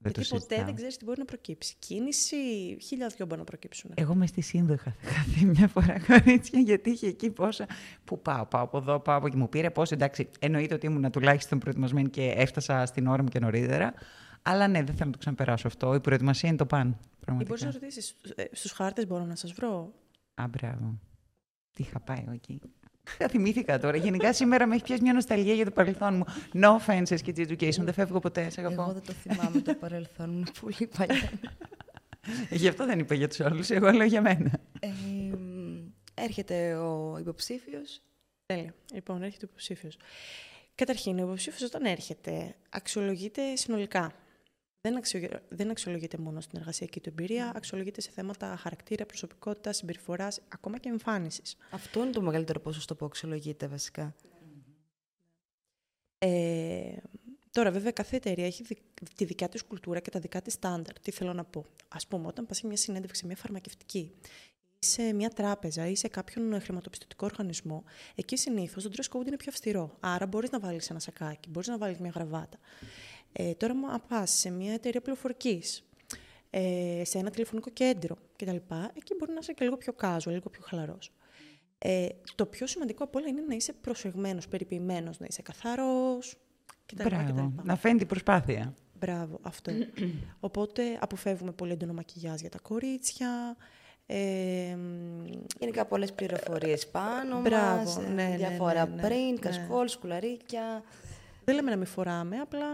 [0.00, 0.64] δεν το Γιατί ποτέ συζητάω.
[0.64, 1.76] δεν ξέρεις τι μπορεί να προκύψει.
[1.78, 2.36] Κίνηση,
[2.80, 3.90] χίλια δυο μπορεί να προκύψουν.
[3.94, 7.66] Εγώ με στη Σύνδο είχα χαθεί μια φορά κορίτσια, γιατί είχε εκεί πόσα.
[8.04, 9.36] Πού πάω, πάω από εδώ, πάω από εκεί.
[9.36, 9.94] Μου πήρε πόσο.
[9.94, 13.94] Εντάξει, εννοείται ότι ήμουν τουλάχιστον προετοιμασμένη και έφτασα στην ώρα μου και νωρίτερα.
[14.42, 15.94] Αλλά ναι, δεν θέλω να το ξαναπεράσω αυτό.
[15.94, 16.88] Η προετοιμασία είναι το παν.
[16.88, 17.64] Ή μπορείς Πραγματικά.
[17.66, 18.14] να ρωτήσει,
[18.52, 19.92] στους χάρτες μπορώ να σας βρω;
[20.34, 20.98] Α, μπράβο.
[21.72, 22.60] Τι είχα πάει εγώ εκεί;
[23.30, 23.96] Θυμήθηκα τώρα.
[23.96, 26.24] Γενικά σήμερα με έχει πιάσει μια νοσταλγία για το παρελθόν μου.
[26.52, 27.82] No offenses και education.
[27.84, 28.50] Δεν φεύγω ποτέ.
[28.50, 28.92] Σε Εγώ αγαπώ.
[28.92, 31.30] δεν το θυμάμαι το παρελθόν μου, είναι πολύ παλιά.
[32.50, 33.70] Γι' αυτό δεν είπα για τους άλλους.
[33.70, 34.50] Εγώ λέω για μένα.
[34.80, 35.78] Ε, μ,
[36.14, 38.00] έρχεται ο υποψήφιος.
[38.46, 38.74] Τέλεια.
[38.94, 39.96] Λοιπόν, έρχεται ο υποψήφιος.
[40.74, 44.12] Καταρχήν, ο υποψήφιος όταν έρχεται, αξιολογείται συνολικά.
[44.88, 45.28] Δεν, αξιο...
[45.48, 50.88] δεν αξιολογείται μόνο στην εργασιακή του εμπειρία, αξιολογείται σε θέματα χαρακτήρα, προσωπικότητας, συμπεριφοράς, ακόμα και
[50.88, 51.56] εμφάνισης.
[51.70, 54.14] Αυτό είναι το μεγαλύτερο ποσοστό που αξιολογείται βασικά.
[56.18, 56.96] Ε,
[57.50, 58.82] τώρα, βέβαια, κάθε εταιρεία έχει δι-
[59.14, 61.00] τη δικιά της κουλτούρα και τα δικά της στάνταρ.
[61.00, 64.12] Τι θέλω να πω; Ας πούμε, όταν πας σε μια συνέντευξη, σε μια φαρμακευτική,
[64.80, 69.36] ή σε μια τράπεζα ή σε κάποιον χρηματοπιστωτικό οργανισμό, εκεί συνήθως το dress code είναι
[69.36, 69.96] πιο αυστηρό.
[70.00, 72.58] Άρα μπορείς να βάλεις ένα σακάκι, μπορείς να βάλεις μια γραβάτα.
[73.32, 75.88] Ε, τώρα, αν πας σε μια εταιρεία πληροφορικής,
[76.50, 78.56] ε, σε ένα τηλεφωνικό κέντρο κτλ.
[78.94, 81.12] Εκεί μπορεί να είσαι και λίγο πιο casual, λίγο πιο χαλαρός.
[81.78, 86.36] Ε, το πιο σημαντικό από όλα είναι να είσαι προσεγμένος, περιποιημένος, να είσαι καθαρός
[86.86, 87.02] κτλ.
[87.02, 87.32] Μπράβο.
[87.32, 87.66] κτλ.
[87.66, 88.74] Να φαίνει την προσπάθεια.
[88.98, 89.72] Μπράβο, αυτό.
[90.40, 93.56] Οπότε αποφεύγουμε πολύ έντονο μακιγιάζ για τα κορίτσια.
[94.06, 95.24] Ε, μ,
[95.58, 99.38] Γενικά πολλές πληροφορίες πάνω Μπράβο, μας, ε, ναι, ναι, διάφορα ναι, ναι, πριν, ναι.
[99.38, 100.82] κασκόλ, σκουλαρίκια.
[101.48, 102.66] Δεν λέμε να μην φοράμε, απλά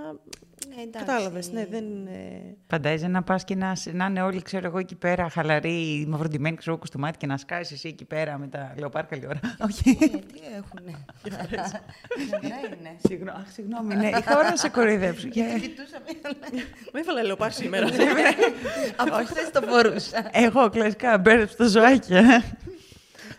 [0.69, 1.07] Ναι, εντάξει.
[1.07, 2.19] κατάλαβες, ναι, δεν είναι...
[2.67, 6.71] Φαντάζεσαι να πας και να, να είναι όλοι, ξέρω εγώ, εκεί πέρα χαλαροί, μαυροντημένοι, ξέρω
[6.71, 9.41] εγώ, κουστούμάτι και να σκάσεις εσύ εκεί πέρα με τα λεοπάρ καλή ώρα.
[9.69, 9.91] Όχι.
[10.01, 11.05] Ε, τι έχουνε;
[12.43, 12.97] Ναι, είναι.
[13.09, 14.09] Συγγνώμη, αχ, συγγνώμη, ναι.
[14.09, 15.29] Είχα ώρα να σε κοροϊδέψω.
[15.29, 15.45] Για-
[16.93, 17.87] Με έβαλα λεοπάρ σήμερα.
[18.97, 20.29] Από χθες το μπορούσα.
[20.33, 22.13] Εγώ κλασικά μπέρδεψα το ζωάκι.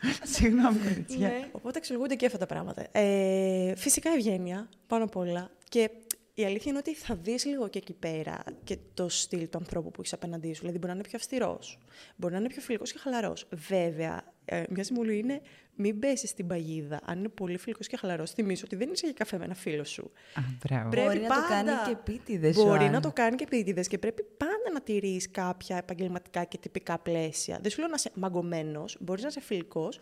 [0.08, 0.28] Ε.
[0.34, 1.28] Συγγνώμη, κοριτσιά.
[1.28, 2.88] Ναι, οπότε αξιολογούνται και αυτά τα πράγματα.
[2.91, 5.52] Ε, φυσικά ευγένεια, πάνω απ' όλα.
[5.70, 5.89] Και
[6.34, 9.91] η αλήθεια είναι ότι θα δεις λίγο και εκεί πέρα και το στυλ του ανθρώπου
[9.91, 10.60] που έχεις απέναντί σου.
[10.60, 11.80] Δηλαδή, μπορεί να είναι πιο αυστηρός,
[12.15, 13.48] μπορεί να είναι πιο φιλικός και χαλαρός.
[13.52, 15.41] Βέβαια, ε, μια συμβουλή είναι
[15.77, 16.99] μην πέσει στην παγίδα.
[17.05, 19.84] Αν είναι πολύ φιλικός και χαλαρός, θυμίσω ότι δεν είσαι για καφέ με ένα φίλο
[19.84, 20.12] σου.
[20.34, 20.89] Α, μπράβο.
[20.89, 23.01] Πρέπει Μπορεί να το κάνει πάντα- και επίτηδες ο Μπορεί να άλλος.
[23.01, 27.60] το κάνει και επίτηδες και πρέπει πάντα να τηρείς κάποια επαγγελματικά και τυπικά πλαίσια.
[27.62, 29.99] Δεν σου λέω να είσαι μαγκωμένος, μπορείς να είσαι φιλικός,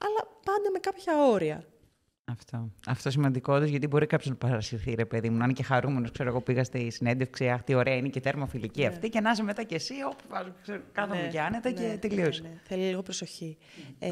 [0.00, 1.64] αλλά πάντα με κάποια όρια.
[2.32, 2.70] Αυτό.
[2.86, 6.10] Αυτό σημαντικό γιατί μπορεί κάποιος να παρασυρθεί, ρε παιδί μου, να είναι και χαρούμενος.
[6.10, 8.86] Ξέρω, εγώ πήγα στη συνέντευξη, αχ, τι ωραία είναι και τέρμοφιλική ναι.
[8.86, 10.24] αυτή, και να είσαι μετά κι εσύ, όπου
[10.92, 12.42] κάθομαι ναι, και άνετα ναι, και τελείωσε.
[12.42, 12.60] Ναι, ναι.
[12.64, 13.56] Θέλει λίγο προσοχή.
[13.98, 14.10] Ε,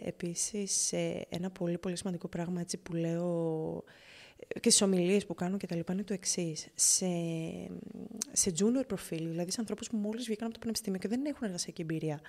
[0.00, 3.84] Επίσης, ε, ένα πολύ πολύ σημαντικό πράγμα έτσι, που λέω
[4.48, 6.68] και στις ομιλίες που κάνω και τα λοιπά είναι το εξής.
[6.74, 7.06] Σε,
[8.32, 11.40] σε junior προφίλ, δηλαδή σε ανθρώπους που μόλις βγήκαν από το πανεπιστήμιο και δεν έχουν
[11.42, 12.20] εργασιακή εμπειρία,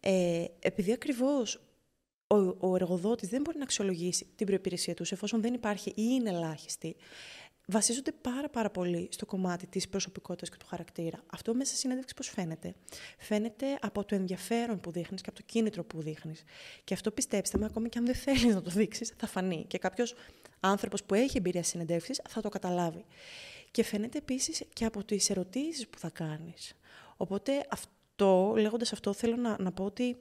[0.00, 1.60] ε, επειδή ακριβώς
[2.28, 6.30] ο, ο εργοδότης δεν μπορεί να αξιολογήσει την προπηρεσία τους εφόσον δεν υπάρχει ή είναι
[6.30, 6.96] ελάχιστη,
[7.66, 11.22] βασίζονται πάρα πάρα πολύ στο κομμάτι της προσωπικότητας και του χαρακτήρα.
[11.26, 12.74] Αυτό μέσα στη συνέντευξη πώς φαίνεται;
[13.18, 16.42] Φαίνεται από το ενδιαφέρον που δείχνεις και από το κίνητρο που δείχνεις.
[16.84, 19.64] Και αυτό πιστέψτε με, ακόμη και αν δεν θέλεις να το δείξεις, θα φανεί.
[19.68, 20.14] Και κάποιος
[20.60, 23.04] άνθρωπος που έχει εμπειρία στις συνεντεύξεις θα το καταλάβει.
[23.70, 26.74] Και φαίνεται επίσης και από τις ερωτήσεις που θα κάνεις.
[27.16, 30.16] Οπότε αυτό, λέγοντας αυτό, θέλω να, να πω ότι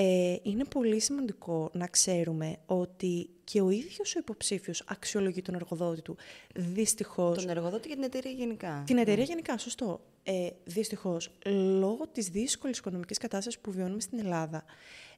[0.00, 6.02] ε, είναι πολύ σημαντικό να ξέρουμε ότι και ο ίδιος ο υποψήφιος αξιολογεί τον εργοδότη
[6.02, 6.16] του.
[6.54, 7.38] Δυστυχώς...
[7.38, 8.82] Τον εργοδότη και την εταιρεία γενικά.
[8.86, 10.00] Την εταιρεία γενικά, σωστό.
[10.22, 11.30] Ε, δυστυχώς,
[11.78, 14.64] λόγω της δύσκολης οικονομικής κατάστασης που βιώνουμε στην Ελλάδα,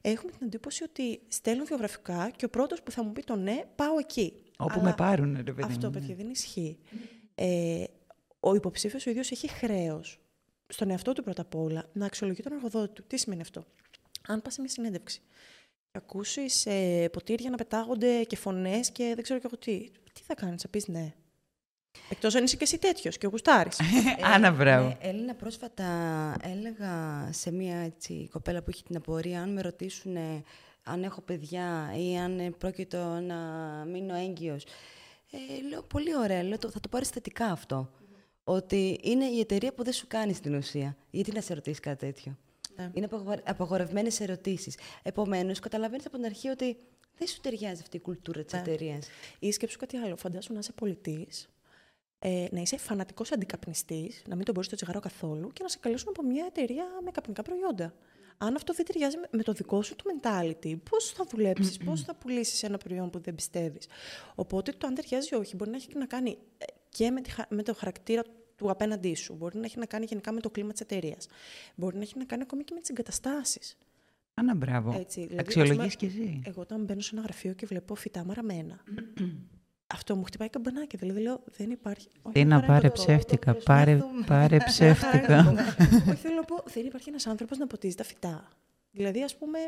[0.01, 3.63] έχουμε την εντύπωση ότι στέλνουν βιογραφικά και ο πρώτος που θα μου πει το ναι,
[3.75, 4.33] πάω εκεί.
[4.57, 6.77] Όπου με πάρουν, ρε παιδί Αυτό, παιδιά, δεν ισχύει.
[7.35, 7.83] Ε,
[8.39, 10.19] ο υποψήφιος ο ίδιος έχει χρέος
[10.67, 13.03] στον εαυτό του πρώτα απ' όλα να αξιολογεί τον εργοδότη του.
[13.07, 13.65] Τι σημαίνει αυτό;
[14.27, 15.21] Αν πας σε μια συνέντευξη
[15.91, 20.21] και ακούσεις ε, ποτήρια να πετάγονται και φωνές και δεν ξέρω και εγώ τι, τι
[20.21, 21.13] θα κάνεις, θα πεις ναι.
[22.09, 23.69] Εκτός αν είσαι και εσύ τέτοιος και ο Γουστάρη.
[24.33, 24.87] Άννα, μπράβο.
[24.87, 25.85] Ε, Έλληνα, πρόσφατα
[26.43, 30.17] έλεγα σε μια έτσι, κοπέλα που έχει την απορία, αν με ρωτήσουν
[30.83, 33.35] αν έχω παιδιά ή αν πρόκειτο να
[33.85, 34.63] μείνω έγκυος.
[35.31, 37.91] Ε, λέω, πολύ ωραία, λέω, θα το πάρεις θετικά αυτό.
[38.43, 40.97] Ότι είναι η εταιρεία που δεν σου κάνει στην ουσία.
[41.09, 42.37] Γιατί να σε ρωτήσει κάτι τέτοιο.
[42.75, 42.89] Ναι.
[42.93, 43.07] Είναι
[43.43, 44.77] απαγορευμένες ερωτήσεις.
[45.03, 46.77] Επομένως, καταλαβαίνεις από την αρχή ότι
[47.17, 48.59] δεν σου ταιριάζει αυτή η κουλτούρα της ναι.
[48.59, 49.07] εταιρείας.
[49.39, 50.15] Ή σκέψου κάτι άλλο.
[50.15, 51.49] Φαντάσου να είσαι πολιτής,
[52.19, 55.77] ε, να είσαι φανατικός αντικαπνιστής, να μην τον μπορείς το τσιγάρο καθόλου και να σε
[55.79, 57.93] καλέσουν από μια εταιρεία με καπνικά προϊόντα.
[58.37, 62.15] Αν αυτό δεν ταιριάζει με το δικό σου το mentality, πώς θα δουλέψεις, πώς θα
[62.15, 63.87] πουλήσεις ένα προϊόν που δεν πιστεύεις;
[64.35, 67.63] Οπότε το αν ταιριάζει ή όχι μπορεί να έχει να κάνει ε, και με, με
[67.63, 68.23] το χαρακτήρα
[68.61, 69.33] του απέναντί σου.
[69.33, 71.17] Μπορεί να έχει να κάνει γενικά με το κλίμα τη εταιρεία.
[71.75, 73.59] Μπορεί να έχει να κάνει ακόμη και με τι εγκαταστάσει.
[74.33, 75.05] Άνα, μπράβο.
[75.09, 76.41] δηλαδή, Αξιολογείς και εσύ.
[76.45, 78.83] Εγώ όταν μπαίνω σε ένα γραφείο και βλέπω φυτά μαραμένα,
[79.87, 80.97] αυτό μου χτυπάει καμπανάκι.
[80.97, 82.07] Δηλαδή λέω, δεν υπάρχει.
[82.31, 83.55] Τι να πάρε ψεύτικα.
[83.55, 85.53] Πάρε, πάρε ψεύτικα.
[86.09, 88.47] Όχι, θέλω να πω, δεν υπάρχει ένα άνθρωπο να ποτίζει τα φυτά.
[88.91, 89.59] Δηλαδή, α πούμε,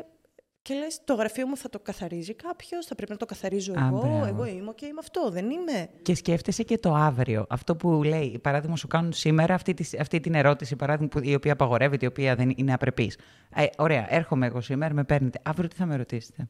[0.64, 4.24] και λες, το γραφείο μου θα το καθαρίζει κάποιος, θα πρέπει να το καθαρίζω εγώ.
[4.26, 5.88] Εγώ είμαι και είμαι αυτό, δεν είμαι.
[6.02, 7.46] Και σκέφτεσαι και το αύριο.
[7.48, 11.34] Αυτό που λέει, παράδειγμα, σου κάνουν σήμερα αυτή, τη, αυτή την ερώτηση, παράδειγμα, που, η
[11.34, 13.18] οποία απαγορεύεται, η οποία δεν είναι απρεπής.
[13.54, 15.40] Ε, ωραία, έρχομαι εγώ σήμερα, με παίρνετε.
[15.42, 16.48] Αύριο τι θα με ρωτήσετε;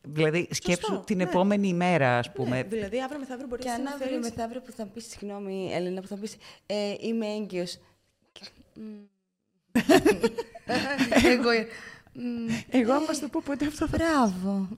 [0.00, 1.22] Δηλαδή, σκέψου την ναι.
[1.22, 2.56] επόμενη ημέρα, ας ναι, πούμε.
[2.56, 3.76] Ναι, δηλαδή, αύριο μεθαύριο μπορείς και να.
[3.76, 7.78] Και αν αύριο μεθαύριο που θα πεις, συγγνώμη, Έλενα, που θα πεις ε, Είμαι έγκυος.
[11.34, 11.50] εγώ.
[12.68, 13.96] Εγώ άμα το πω ποτέ αυτό θα...
[13.96, 14.68] Μπράβο.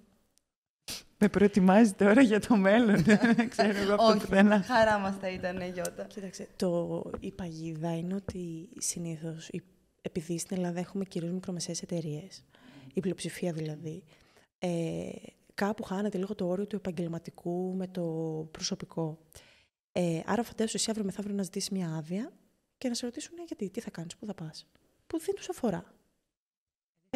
[1.18, 3.04] Με προετοιμάζει τώρα για το μέλλον.
[3.48, 6.04] Ξέρω εγώ αυτό που δεν Χαρά μας θα ήταν, Γιώτα.
[6.04, 9.50] Κοίταξε, το, η παγίδα είναι ότι συνήθως,
[10.02, 12.44] επειδή στην Ελλάδα έχουμε κυρίως μικρομεσαίες εταιρείες,
[12.94, 14.02] η πλειοψηφία δηλαδή,
[14.58, 15.08] ε,
[15.54, 18.02] κάπου χάνεται λίγο το όριο του επαγγελματικού με το
[18.50, 19.18] προσωπικό.
[19.92, 22.32] Ε, άρα φαντάζομαι εσύ αύριο μεθαύριο να ζητήσεις μια άδεια
[22.78, 24.66] και να σε ρωτήσουν γιατί, τι θα κάνεις, πού θα πας.
[25.06, 25.95] Που δεν τους αφορά.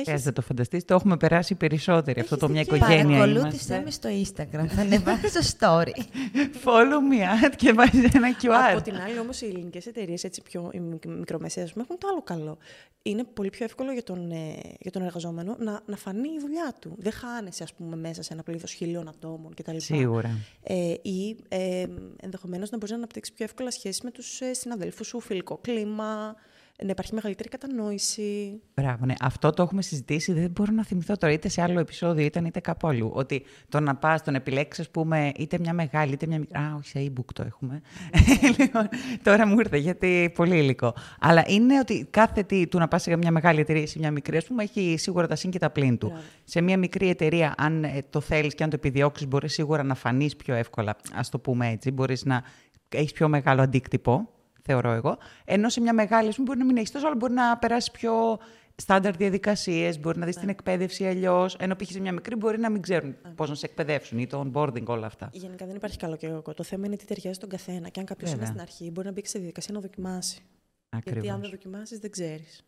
[0.07, 0.25] Έχεις...
[0.25, 2.21] να το φανταστείς, το έχουμε περάσει περισσότεροι.
[2.21, 6.01] Αυτό το μια οικογένεια Παρακολούθησέ με στο Instagram, θα ανεβάσει το story.
[6.65, 8.73] Follow me out και βάζει ένα QR.
[8.73, 10.71] Από την άλλη όμως οι ελληνικές εταιρείες, έτσι πιο
[11.07, 12.59] μικρομεσαίες, έχουν το άλλο καλό.
[13.03, 16.75] Είναι πολύ πιο εύκολο για τον, ε, για τον εργαζόμενο να, να φανεί η δουλειά
[16.81, 16.95] του.
[16.99, 19.77] Δεν χάνεσαι, ας πούμε, μέσα σε ένα πλήθος χιλίων ατόμων κτλ.
[19.77, 20.39] Σίγουρα.
[20.63, 21.85] Ε, ή ε,
[22.21, 26.35] ενδεχομένως να μπορείς να αναπτύξεις πιο εύκολα σχέσεις με τους ε, συναδέλφους σου, φιλικό κλίμα,
[26.83, 28.61] να υπάρχει μεγαλύτερη κατανόηση.
[28.75, 29.14] Μπράβο, ναι.
[29.21, 30.33] Αυτό το έχουμε συζητήσει.
[30.33, 33.11] Δεν μπορώ να θυμηθώ τώρα, είτε σε άλλο επεισόδιο, είτε, είτε κάπου αλλού.
[33.14, 36.59] Ότι το να πας, τον επιλέξεις, ας πούμε, είτε μια μεγάλη, είτε μια μικρή.
[36.59, 37.81] Α, όχι, σε e-book το έχουμε.
[38.59, 38.88] λοιπόν,
[39.23, 40.95] τώρα μου ήρθε, γιατί πολύ υλικό.
[41.21, 44.11] Αλλά είναι ότι κάθε τι του να πας σε μια μεγάλη εταιρεία ή σε μια
[44.11, 46.12] μικρή, ας πούμε, έχει σίγουρα τα συν και τα πλήν του.
[46.45, 49.95] Σε μια μικρή εταιρεία, αν ε, το θέλεις και αν το επιδιώξεις, μπορείς σίγουρα να
[49.95, 51.90] φανείς πιο εύκολα, ας το πούμε έτσι.
[51.90, 52.43] Μπορείς να
[52.88, 54.29] έχεις πιο μεγάλο αντίκτυπο
[54.62, 55.18] θεωρώ εγώ.
[55.44, 58.38] Ενώ σε μια μεγάλη, μπορεί να μην έχεις τόσο, αλλά μπορεί να περάσεις πιο
[58.81, 60.51] στάνταρ διαδικασίες, μπορεί να δεις την ναι.
[60.51, 61.55] εκπαίδευση αλλιώς.
[61.55, 61.90] Ενώ π.χ.
[61.90, 63.31] σε μια μικρή μπορεί να μην ξέρουν ναι.
[63.31, 65.31] πώς να σε εκπαιδεύσουν ή το onboarding, όλα αυτά.
[65.33, 66.55] Γενικά δεν υπάρχει καλό και κακό.
[66.55, 67.88] Το θέμα είναι τι ταιριάζει τον καθένα.
[67.88, 70.42] Και αν κάποιος είναι στην αρχή, μπορεί να μπει σε διαδικασία να δοκιμάσει.
[70.88, 71.23] Ακριβώς.
[71.23, 72.64] Γιατί αν δεν δοκιμάσεις, δεν ξέρεις.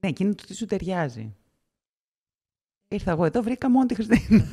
[0.00, 1.34] Ναι, εκείνο το τι σου ταιριάζει.
[2.88, 4.44] Ήρθα εγώ εδώ, βρήκα μόνο τη Χριστίνα.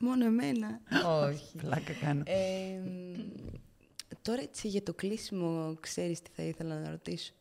[0.00, 0.80] Μόνο εμένα.
[1.26, 1.56] Όχι.
[1.56, 2.22] Πλάκα κάνω.
[2.26, 2.80] Ε,
[4.28, 7.32] τώρα έτσι για το κλείσιμο, ξέρεις τι θα ήθελα να ρωτήσω.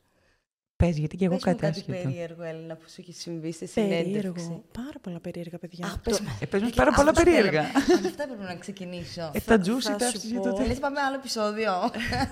[0.76, 2.10] Πες, γιατί και εγώ Πες μου κάτι κάτι άσχετο.
[2.10, 4.12] περίεργο, Έλληνα, που σου έχει συμβεί στη συνέντευξη.
[4.12, 4.64] Περίεργο.
[4.72, 5.86] Πάρα πολλά περίεργα, παιδιά.
[5.86, 6.38] Αχ, πες μου.
[6.40, 7.64] Ε, πες μας Ε, πάρα πολλά αυτό περίεργα.
[7.64, 7.98] θέλω.
[8.00, 9.32] Από αυτά έπρεπε να ξεκινήσω.
[9.34, 10.36] Ε, τα juicy θα τα σου αυτή πω.
[10.36, 10.60] το τέλος.
[10.60, 11.72] Θέλεις πάμε άλλο επεισόδιο.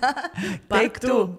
[0.74, 1.30] Take two.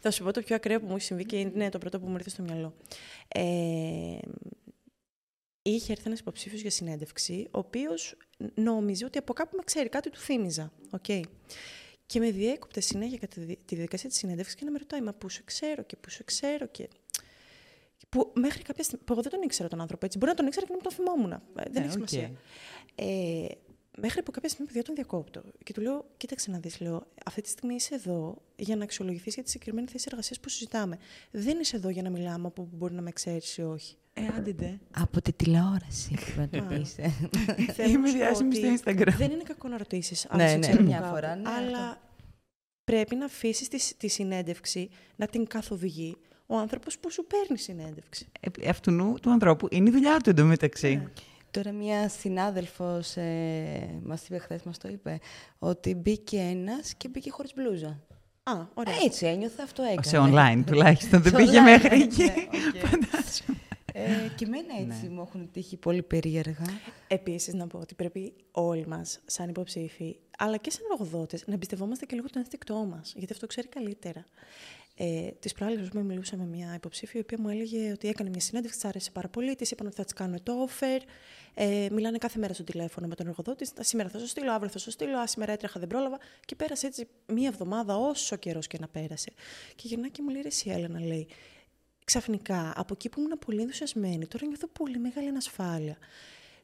[0.00, 2.06] Θα σου πω το πιο ακραίο που μου έχει συμβεί και είναι το πρώτο που
[2.06, 2.74] μου ήρθε στο μυαλό.
[3.28, 3.42] Ε,
[5.70, 8.16] είχε έρθει ένας υποψήφιος για συνέντευξη, ο οποίος
[8.54, 10.72] νόμιζε ότι από κάπου με ξέρει, κάτι του θύμιζα.
[11.00, 11.20] Okay.
[12.06, 15.12] Και με διέκοπτε συνέχεια κατά τη τη διαδικασία της συνέντευξης και να με ρωτάει, Μα
[15.12, 16.66] πού σε ξέρω και πού σε ξέρω.
[16.66, 16.88] Και...
[18.08, 19.04] Που μέχρι κάποια στιγμή.
[19.04, 20.18] που εγώ δεν τον ήξερα τον άνθρωπο έτσι.
[20.18, 21.32] Μπορεί να τον ήξερα και να μην τον θυμόμουν.
[21.32, 22.08] Ε, Δεν Ε, έχει οκ.
[22.08, 22.32] σημασία.
[22.94, 23.46] Ε,
[23.98, 25.42] μέχρι που κάποια στιγμή, παιδιά, τον διακόπτω.
[25.64, 29.34] Και του λέω: Κοίταξε να δεις, λέω, αυτή τη στιγμή είσαι εδώ για να αξιολογηθείς
[29.34, 30.98] για τη συγκεκριμένη θέση εργασίας που συζητάμε.
[31.30, 33.96] Δεν είσαι εδώ για να μιλάμε από που μπορεί να με ξέρεις ή όχι.
[34.22, 34.78] Ε, άντε ντε.
[34.96, 36.68] Από τη τηλεόραση πρέπει να Α.
[36.68, 37.12] το είσαι.
[37.72, 39.14] Θέλω Είμαι να σου πω διάσημη στο ότι Instagram.
[39.16, 40.26] Δεν είναι κακό να ρωτήσεις.
[40.36, 42.00] Ναι, ναι, μια φορά, ναι, αλλά
[42.84, 48.26] πρέπει να αφήσεις τη, τη συνέντευξη να την καθοδηγεί ο άνθρωπος που σου παίρνει συνέντευξη.
[48.40, 50.96] Ε, αυτού νου του ανθρώπου είναι η δουλειά του εντωμεταξύ.
[50.96, 51.10] Ναι.
[51.50, 55.18] Τώρα μια συνάδελφος ε, μας είπε χθες, μας το είπε,
[55.58, 58.00] ότι μπήκε ένας και μπήκε χωρίς μπλούζα.
[58.42, 58.94] Α, ωραία.
[59.04, 60.02] Έτσι ένιωθε, αυτό έκανε.
[60.02, 61.22] Σε online τουλάχιστον.
[61.22, 62.22] Δεν Σε πήγε online, μέχρι ναι, εκεί.
[62.22, 62.86] οκ.
[62.86, 63.58] Φαντάζομαι.
[64.04, 66.64] Ε, και εμένα έτσι μου έχουν τύχει πολύ περίεργα.
[67.08, 72.06] Επίσης, να πω ότι πρέπει όλοι μας, σαν υποψήφοι, αλλά και σαν εργοδότες, να εμπιστευόμαστε
[72.06, 74.26] και λίγο το ένστικτό μας, γιατί αυτό ξέρει καλύτερα.
[75.00, 78.30] Ε, τις προάλλες, ας πούμε, μιλούσα με μια υποψήφια, η οποία μου έλεγε ότι έκανε
[78.30, 81.00] μια συνέντευξη, της άρεσε πάρα πολύ, της είπαν ότι θα της κάνουν το offer.
[81.54, 83.64] Ε, μιλάνε κάθε μέρα στο τηλέφωνο με τον εργοδότη.
[83.64, 85.18] «Α, Σήμερα θα σου στείλω, αύριο θα σου στείλω.
[85.18, 86.18] Α, σήμερα έτρεχα, δεν πρόλαβα.
[86.44, 89.32] Και πέρασε έτσι μία εβδομάδα, όσο καιρός και να πέρασε.
[89.74, 91.26] Και γυρνάει και μου λέει: «Ρε Εσύ, Έλενα, λέει,
[92.08, 95.98] ξαφνικά από εκεί που ήμουν πολύ ενθουσιασμένη, τώρα νιώθω πολύ μεγάλη ανασφάλεια.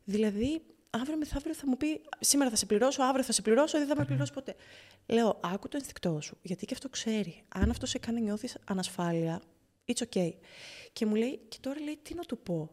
[0.05, 3.87] Δηλαδή, αύριο μεθαύριο θα μου πει: Σήμερα θα σε πληρώσω, αύριο θα σε πληρώσω, δεν
[3.87, 4.55] θα με πληρώσει ποτέ.
[5.07, 7.43] Λέω: Άκου το ενστικτό σου, γιατί και αυτό ξέρει.
[7.49, 9.41] Αν αυτό σε κάνει νιώθεις ανασφάλεια,
[9.85, 10.31] it's okay.
[10.93, 12.71] Και μου λέει: Και τώρα λέει: Τι να του πω.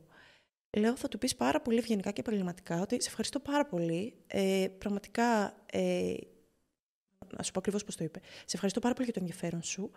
[0.77, 4.13] Λέω: Θα του πεις πάρα πολύ ευγενικά και επαγγελματικά ότι σε ευχαριστώ πάρα πολύ.
[4.27, 5.55] Ε, πραγματικά.
[5.71, 6.13] Ε,
[7.38, 8.20] να σου πω ακριβώς πώς το είπε.
[8.46, 9.91] Σε ευχαριστώ πάρα πολύ για το ενδιαφέρον σου.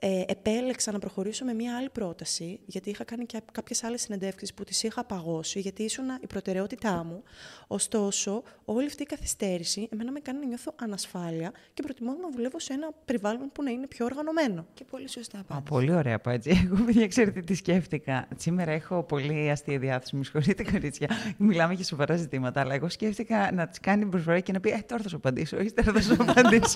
[0.00, 4.54] Ε, επέλεξα να προχωρήσω με μια άλλη πρόταση, γιατί είχα κάνει και κάποιες άλλες συνεντεύξεις
[4.54, 7.22] που τις είχα παγώσει, γιατί ήσουν η προτεραιότητά μου.
[7.66, 12.58] Ωστόσο, όλη αυτή η καθυστέρηση εμένα με κάνει να νιώθω ανασφάλεια και προτιμώ να δουλεύω
[12.60, 14.66] σε ένα περιβάλλον που να είναι πιο οργανωμένο.
[14.74, 15.68] Και πολύ σωστά Α, απάντησες.
[15.70, 16.60] πολύ ωραία απάντηση.
[16.72, 18.28] Εγώ, παιδιά, ξέρετε τι σκέφτηκα.
[18.36, 20.16] Σήμερα έχω πολύ αστεία διάθεση.
[20.16, 21.08] Με συγχωρείτε, κορίτσια.
[21.36, 22.60] Μιλάμε για σοβαρά ζητήματα.
[22.60, 25.60] Αλλά εγώ σκέφτηκα να τη κάνει προσφορά και να πει: Ε, τώρα θα σου απαντήσω.
[25.60, 26.75] Ύστερα θα σου απαντήσω.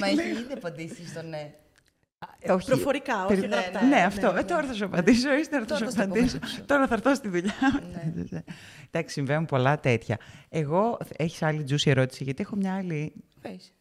[0.00, 1.52] Μα έχει ήδη απαντήσει στο ναι.
[2.40, 2.66] Ε, όχι.
[2.66, 3.82] Προφορικά, όχι Περι- γραπτά.
[3.82, 4.32] Ναι, Ναι, αυτό.
[4.32, 4.40] ναι.
[4.40, 6.36] Ε, τώρα θα σου απαντήσω, ύστερα θα Τώρα σου στο απαντήσω.
[6.36, 7.54] επόμενο Τώρα θα έρθω στη δουλειά.
[8.30, 8.42] Ναι.
[8.90, 10.18] Εντάξει, συμβαίνουν πολλά τέτοια.
[10.48, 13.72] Εγώ, έχεις άλλη juicy ερώτηση, γιατί έχω μια άλλη Πες.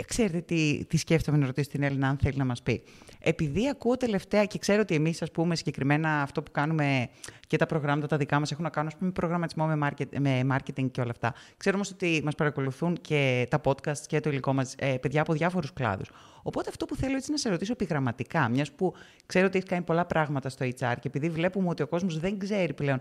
[0.00, 2.82] Ε, Ξέρετε τι, τι σκέφτομαι να ρωτήσω την Έλληνα, αν θέλει να μας πει.
[3.20, 7.08] Επειδή ακούω τελευταία και ξέρω ότι εμείς, ας πούμε, συγκεκριμένα αυτό που κάνουμε
[7.46, 10.40] και τα προγράμματα τα δικά μας έχουν να κάνουν, ας πούμε, προγραμματισμό με, market, με
[10.52, 11.34] marketing και όλα αυτά.
[11.56, 15.32] Ξέρω όμως ότι μας παρακολουθούν και τα podcast και το υλικό μας ε, παιδιά από
[15.32, 16.10] διάφορους κλάδους.
[16.42, 18.94] Οπότε αυτό που θέλω έτσι να σε ρωτήσω επιγραμματικά, μιας που
[19.26, 22.38] ξέρω ότι έχει κάνει πολλά πράγματα στο HR και επειδή βλέπουμε ότι ο κόσμος δεν
[22.38, 23.00] ξέρει πλέον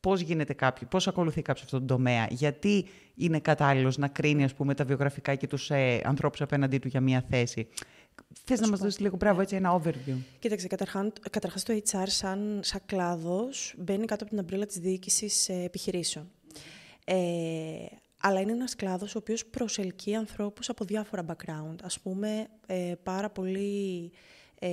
[0.00, 4.54] πώς γίνεται κάποιο, πώς ακολουθεί κάποιος αυτόν τον τομέα, γιατί είναι κατάλληλος να κρίνει ας
[4.54, 7.68] πούμε, τα βιογραφικά και τους ε, ανθρώπους απέναντί του για μία θέση.
[8.44, 8.84] Θες να σου μας πω.
[8.84, 10.16] δώσεις λίγο μπράβο, έτσι ένα overview.
[10.38, 15.48] Κοίταξε, καταρχά, καταρχάς το HR σαν, σαν κλάδος μπαίνει κάτω από την αμπρίλα της διοίκησης
[15.48, 16.30] ε, επιχειρήσεων.
[17.04, 17.16] Ε,
[18.20, 21.76] αλλά είναι ένας κλάδος ο οποίος προσελκύει ανθρώπους από διάφορα background.
[21.82, 24.10] Ας πούμε, ε, πάρα πολύ
[24.58, 24.68] ε,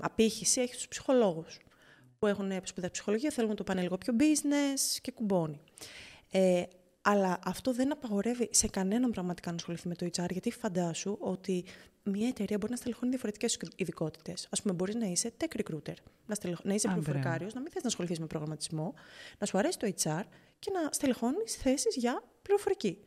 [0.00, 1.58] απήχηση έχει στους ψυχολόγους
[2.20, 5.60] που έχουν σπουδάσει ψυχολογία, θέλουν να το πάνε λίγο πιο business και κουμπώνει.
[6.30, 6.62] Ε,
[7.02, 11.64] αλλά αυτό δεν απαγορεύει σε κανέναν πραγματικά να ασχοληθεί με το HR, γιατί φαντάσου ότι
[12.02, 14.48] μια εταιρεία μπορεί να στελεχώνει διαφορετικές ειδικότητες.
[14.58, 15.94] Α πούμε, μπορείς να είσαι tech recruiter,
[16.26, 16.58] να, στελεχ...
[16.62, 18.94] να είσαι Α, πληροφορικάριος, να μην θες να ασχοληθείς με προγραμματισμό,
[19.38, 20.22] να σου αρέσει το HR
[20.58, 22.98] και να στελεχώνει θέσεις για πληροφορική.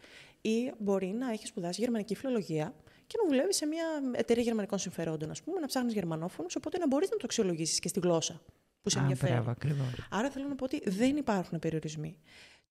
[0.41, 2.75] Ή μπορεί να έχεις σπουδάσει γερμανική φιλολογία
[3.07, 6.87] και να δουλεύεις σε μια εταιρεία γερμανικών συμφερόντων, ας πούμε, να ψάχνεις γερμανόφωνους, οπότε να
[6.87, 8.41] μπορείς να το αξιολογήσεις και στη γλώσσα
[8.83, 9.31] που σε Α, ενδιαφέρει.
[9.31, 10.07] μπράβο, ακριβώς.
[10.09, 12.17] Άρα θέλω να πω ότι δεν υπάρχουν περιορισμοί.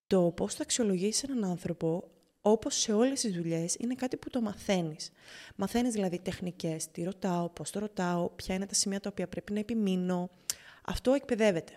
[0.07, 4.40] Το πώς θα αξιολογήσεις έναν άνθρωπο, όπως σε όλες τις δουλειές, είναι κάτι που το
[4.40, 5.11] μαθαίνεις.
[5.57, 9.53] Μαθαίνεις δηλαδή τεχνικές, τι ρωτάω, πώς το ρωτάω, ποια είναι τα σημεία τα οποία πρέπει
[9.53, 10.31] να επιμείνω.
[10.85, 11.72] Αυτό εκπαιδεύεται.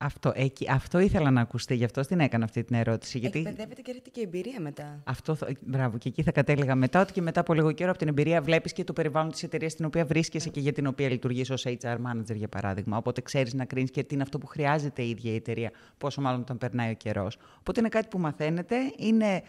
[0.00, 3.18] Αυτό, εκεί, αυτό ήθελα να ακουστεί, γι' αυτό την έκανα αυτή την ερώτηση.
[3.18, 3.38] Γιατί...
[3.38, 5.00] Εκπαιδεύεται και έχετε και εμπειρία μετά.
[5.04, 5.46] Αυτό, θα...
[5.60, 8.42] μπράβο, και εκεί θα κατέληγα μετά, ότι και μετά από λίγο καιρό από την εμπειρία
[8.42, 11.64] βλέπεις και το περιβάλλον της εταιρείας στην οποία βρίσκεσαι και για την οποία λειτουργείς ως
[11.66, 12.96] HR manager, για παράδειγμα.
[12.96, 16.20] Οπότε ξέρεις να κρίνεις και τι είναι αυτό που χρειάζεται η ίδια η εταιρεία, πόσο
[16.20, 17.38] μάλλον όταν περνάει ο καιρός.
[17.58, 19.42] Οπότε είναι κάτι που μαθαίνετε, είναι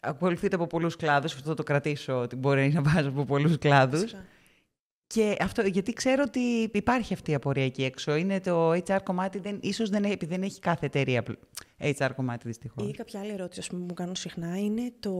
[0.00, 1.34] ακολουθείται από πολλούς κλάδους.
[1.34, 4.14] Αυτό το κρατήσω ότι μπορεί να βάζει από πολλούς κλάδους.
[5.06, 8.14] Και αυτό, γιατί ξέρω ότι υπάρχει αυτή η απορία εκεί έξω.
[8.14, 11.24] Είναι το HR κομμάτι, δεν, ίσως δεν, έχει, δεν έχει κάθε εταιρεία
[11.78, 12.88] HR κομμάτι δυστυχώς.
[12.88, 15.12] Ή κάποια άλλη ερώτηση που μου κάνουν συχνά είναι το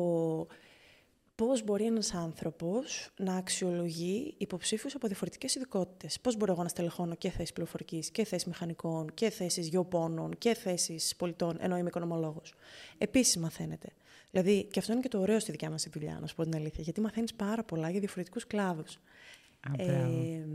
[1.34, 6.20] πώς μπορεί ένας άνθρωπος να αξιολογεί υποψήφιους από διαφορετικές ειδικότητες.
[6.20, 10.54] Πώς μπορώ εγώ να στελεχώνω και θέσεις πληροφορικής και θέσεις μηχανικών και θέσεις γεωπόνων και
[10.54, 12.54] θέσεις πολιτών, ενώ είμαι οικονομολόγος.
[12.98, 13.88] Επίσης μαθαίνετε.
[14.30, 16.54] Δηλαδή, και αυτό είναι και το ωραίο στη δικιά μας δουλειά, να σου πω την
[16.54, 18.46] αλήθεια, γιατί μαθαίνεις πάρα πολλά για διαφορετικούς
[19.76, 20.16] κλάδους.
[20.16, 20.46] Ε,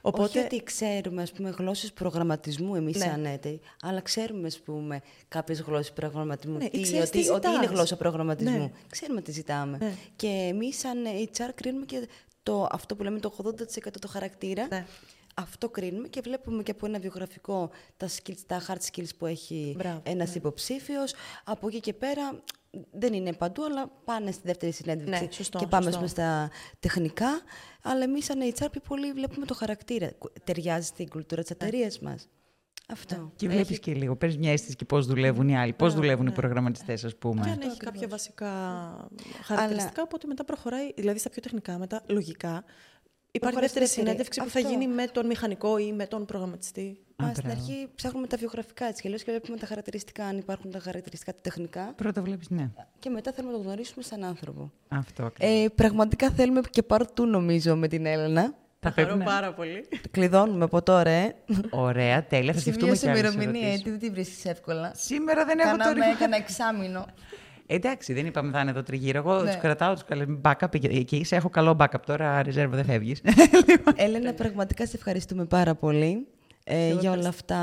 [0.00, 0.22] οπότε...
[0.22, 3.04] Όχι ότι ξέρουμε ας πούμε, γλώσσες προγραμματισμού εμείς ναι.
[3.04, 6.56] σαν έτεροι, αλλά ξέρουμε ας πούμε, κάποιες γλώσσες προγραμματισμού.
[6.56, 8.58] Ναι, τι, ότι, τι ότι είναι γλώσσα προγραμματισμού.
[8.58, 8.70] Ναι.
[8.90, 9.76] Ξέρουμε τι ζητάμε.
[9.80, 9.92] Ναι.
[10.16, 10.96] Και εμείς σαν
[11.34, 12.08] HR κρίνουμε και
[12.42, 14.66] το, αυτό που λέμε το 80% το χαρακτήρα.
[14.70, 14.86] Ναι.
[15.38, 19.76] Αυτό κρίνουμε και βλέπουμε και από ένα βιογραφικό τα, skills, τα hard skills που έχει
[19.78, 20.34] ένα ένας ναι.
[20.34, 21.14] υποψήφιος.
[21.44, 22.42] Από εκεί και πέρα
[22.90, 26.06] δεν είναι παντού, αλλά πάνε στη δεύτερη συνέντευξη ναι, σωστό, και πάμε σωστό.
[26.06, 27.40] στα τεχνικά.
[27.82, 30.10] Αλλά εμείς, σαν HR, πιο πολύ βλέπουμε το χαρακτήρα.
[30.44, 32.10] Ταιριάζει στην κουλτούρα της εταιρείας ναι.
[32.10, 32.28] μας.
[32.88, 33.16] Αυτό.
[33.16, 33.28] Ναι.
[33.36, 33.80] Και βλέπεις έχει...
[33.80, 36.30] και λίγο, παίρνεις μια αίσθηση και πώς δουλεύουν οι άλλοι, πώς δουλεύουν ναι.
[36.30, 37.42] οι προγραμματιστές, ας πούμε.
[37.44, 38.50] Και αν έχει κάποια βασικά
[39.42, 40.02] χαρακτηριστικά, Αλλά...
[40.02, 42.64] οπότε μετά προχωράει, δηλαδή στα πιο τεχνικά, μετά λογικά.
[43.30, 46.98] Υπάρχει δεύτερη συνέντευξη που θα γίνει με τον μηχανικό ή με τον προγραμματιστή.
[47.16, 50.78] Μα στην αρχή ψάχνουμε τα βιογραφικά έτσι και και βλέπουμε τα χαρακτηριστικά, αν υπάρχουν τα
[50.78, 51.92] χαρακτηριστικά τεχνικά.
[51.96, 52.70] Πρώτα βλέπεις, ναι.
[52.98, 54.72] Και μετά θέλουμε να το γνωρίσουμε σαν άνθρωπο.
[54.88, 58.54] Αυτό ε, πραγματικά θέλουμε και πάρτου, νομίζω, με την Έλενα.
[58.80, 59.24] Θα χαρώ ναι.
[59.24, 59.88] πάρα πολύ.
[60.10, 61.34] Κλειδώνουμε από τώρα, ε.
[61.70, 62.52] Ωραία, τέλεια.
[62.52, 64.92] Θα σκεφτούμε και άλλες ημερομηνία, έτσι δεν τη βρίσκεις εύκολα.
[64.94, 66.10] Σήμερα δεν έχω το ρημάδι.
[66.10, 67.06] έκανα εξάμεινο.
[67.70, 69.18] Εντάξει, δεν είπαμε θα είναι εδώ τριγύρω.
[69.18, 69.50] Εγώ ναι.
[69.50, 71.24] τους κρατάω τους καλέ backup εκεί.
[71.24, 73.22] Σε έχω καλό backup τώρα, reserve δεν φεύγεις.
[73.96, 76.26] Έλενα, πραγματικά σε ευχαριστούμε πάρα πολύ
[76.70, 77.58] ε, για όλα αυτά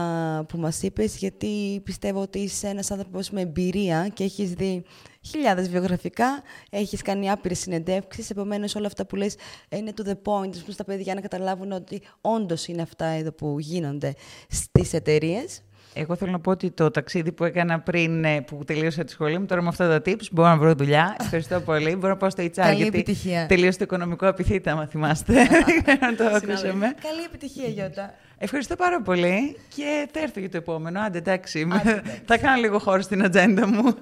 [0.47, 4.83] που μας είπες, γιατί πιστεύω ότι είσαι ένας άνθρωπος με εμπειρία και έχεις δει
[5.21, 9.35] χιλιάδες βιογραφικά, έχεις κάνει άπειρες συνεντεύξεις, επομένως όλα αυτά που λες
[9.69, 14.13] είναι to the point, στα παιδιά να καταλάβουν ότι όντως είναι αυτά εδώ που γίνονται
[14.49, 15.61] στις εταιρείες.
[15.97, 19.39] Εγώ θέλω να πω ότι το ταξίδι που έκανα πριν ε, που τελείωσα τη σχολή
[19.39, 21.15] μου, τώρα με αυτά τα tips μπορώ να βρω δουλειά.
[21.21, 21.95] Ευχαριστώ πολύ.
[21.95, 23.45] Μπορώ να πάω στο HR Καλή γιατί επιτυχία.
[23.45, 25.33] τελείωσε το οικονομικό επιθύτα, αν θυμάστε.
[26.01, 26.95] να το ακούσαμε.
[27.01, 28.13] Καλή επιτυχία, Γιώτα.
[28.37, 30.99] Ευχαριστώ πάρα πολύ και θα έρθω για το επόμενο.
[31.01, 31.67] Άντε, εντάξει.
[32.27, 33.95] θα κάνω λίγο χώρο στην ατζέντα μου.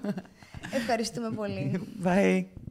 [0.71, 1.82] Ευχαριστούμε πολύ.
[2.03, 2.62] Bye.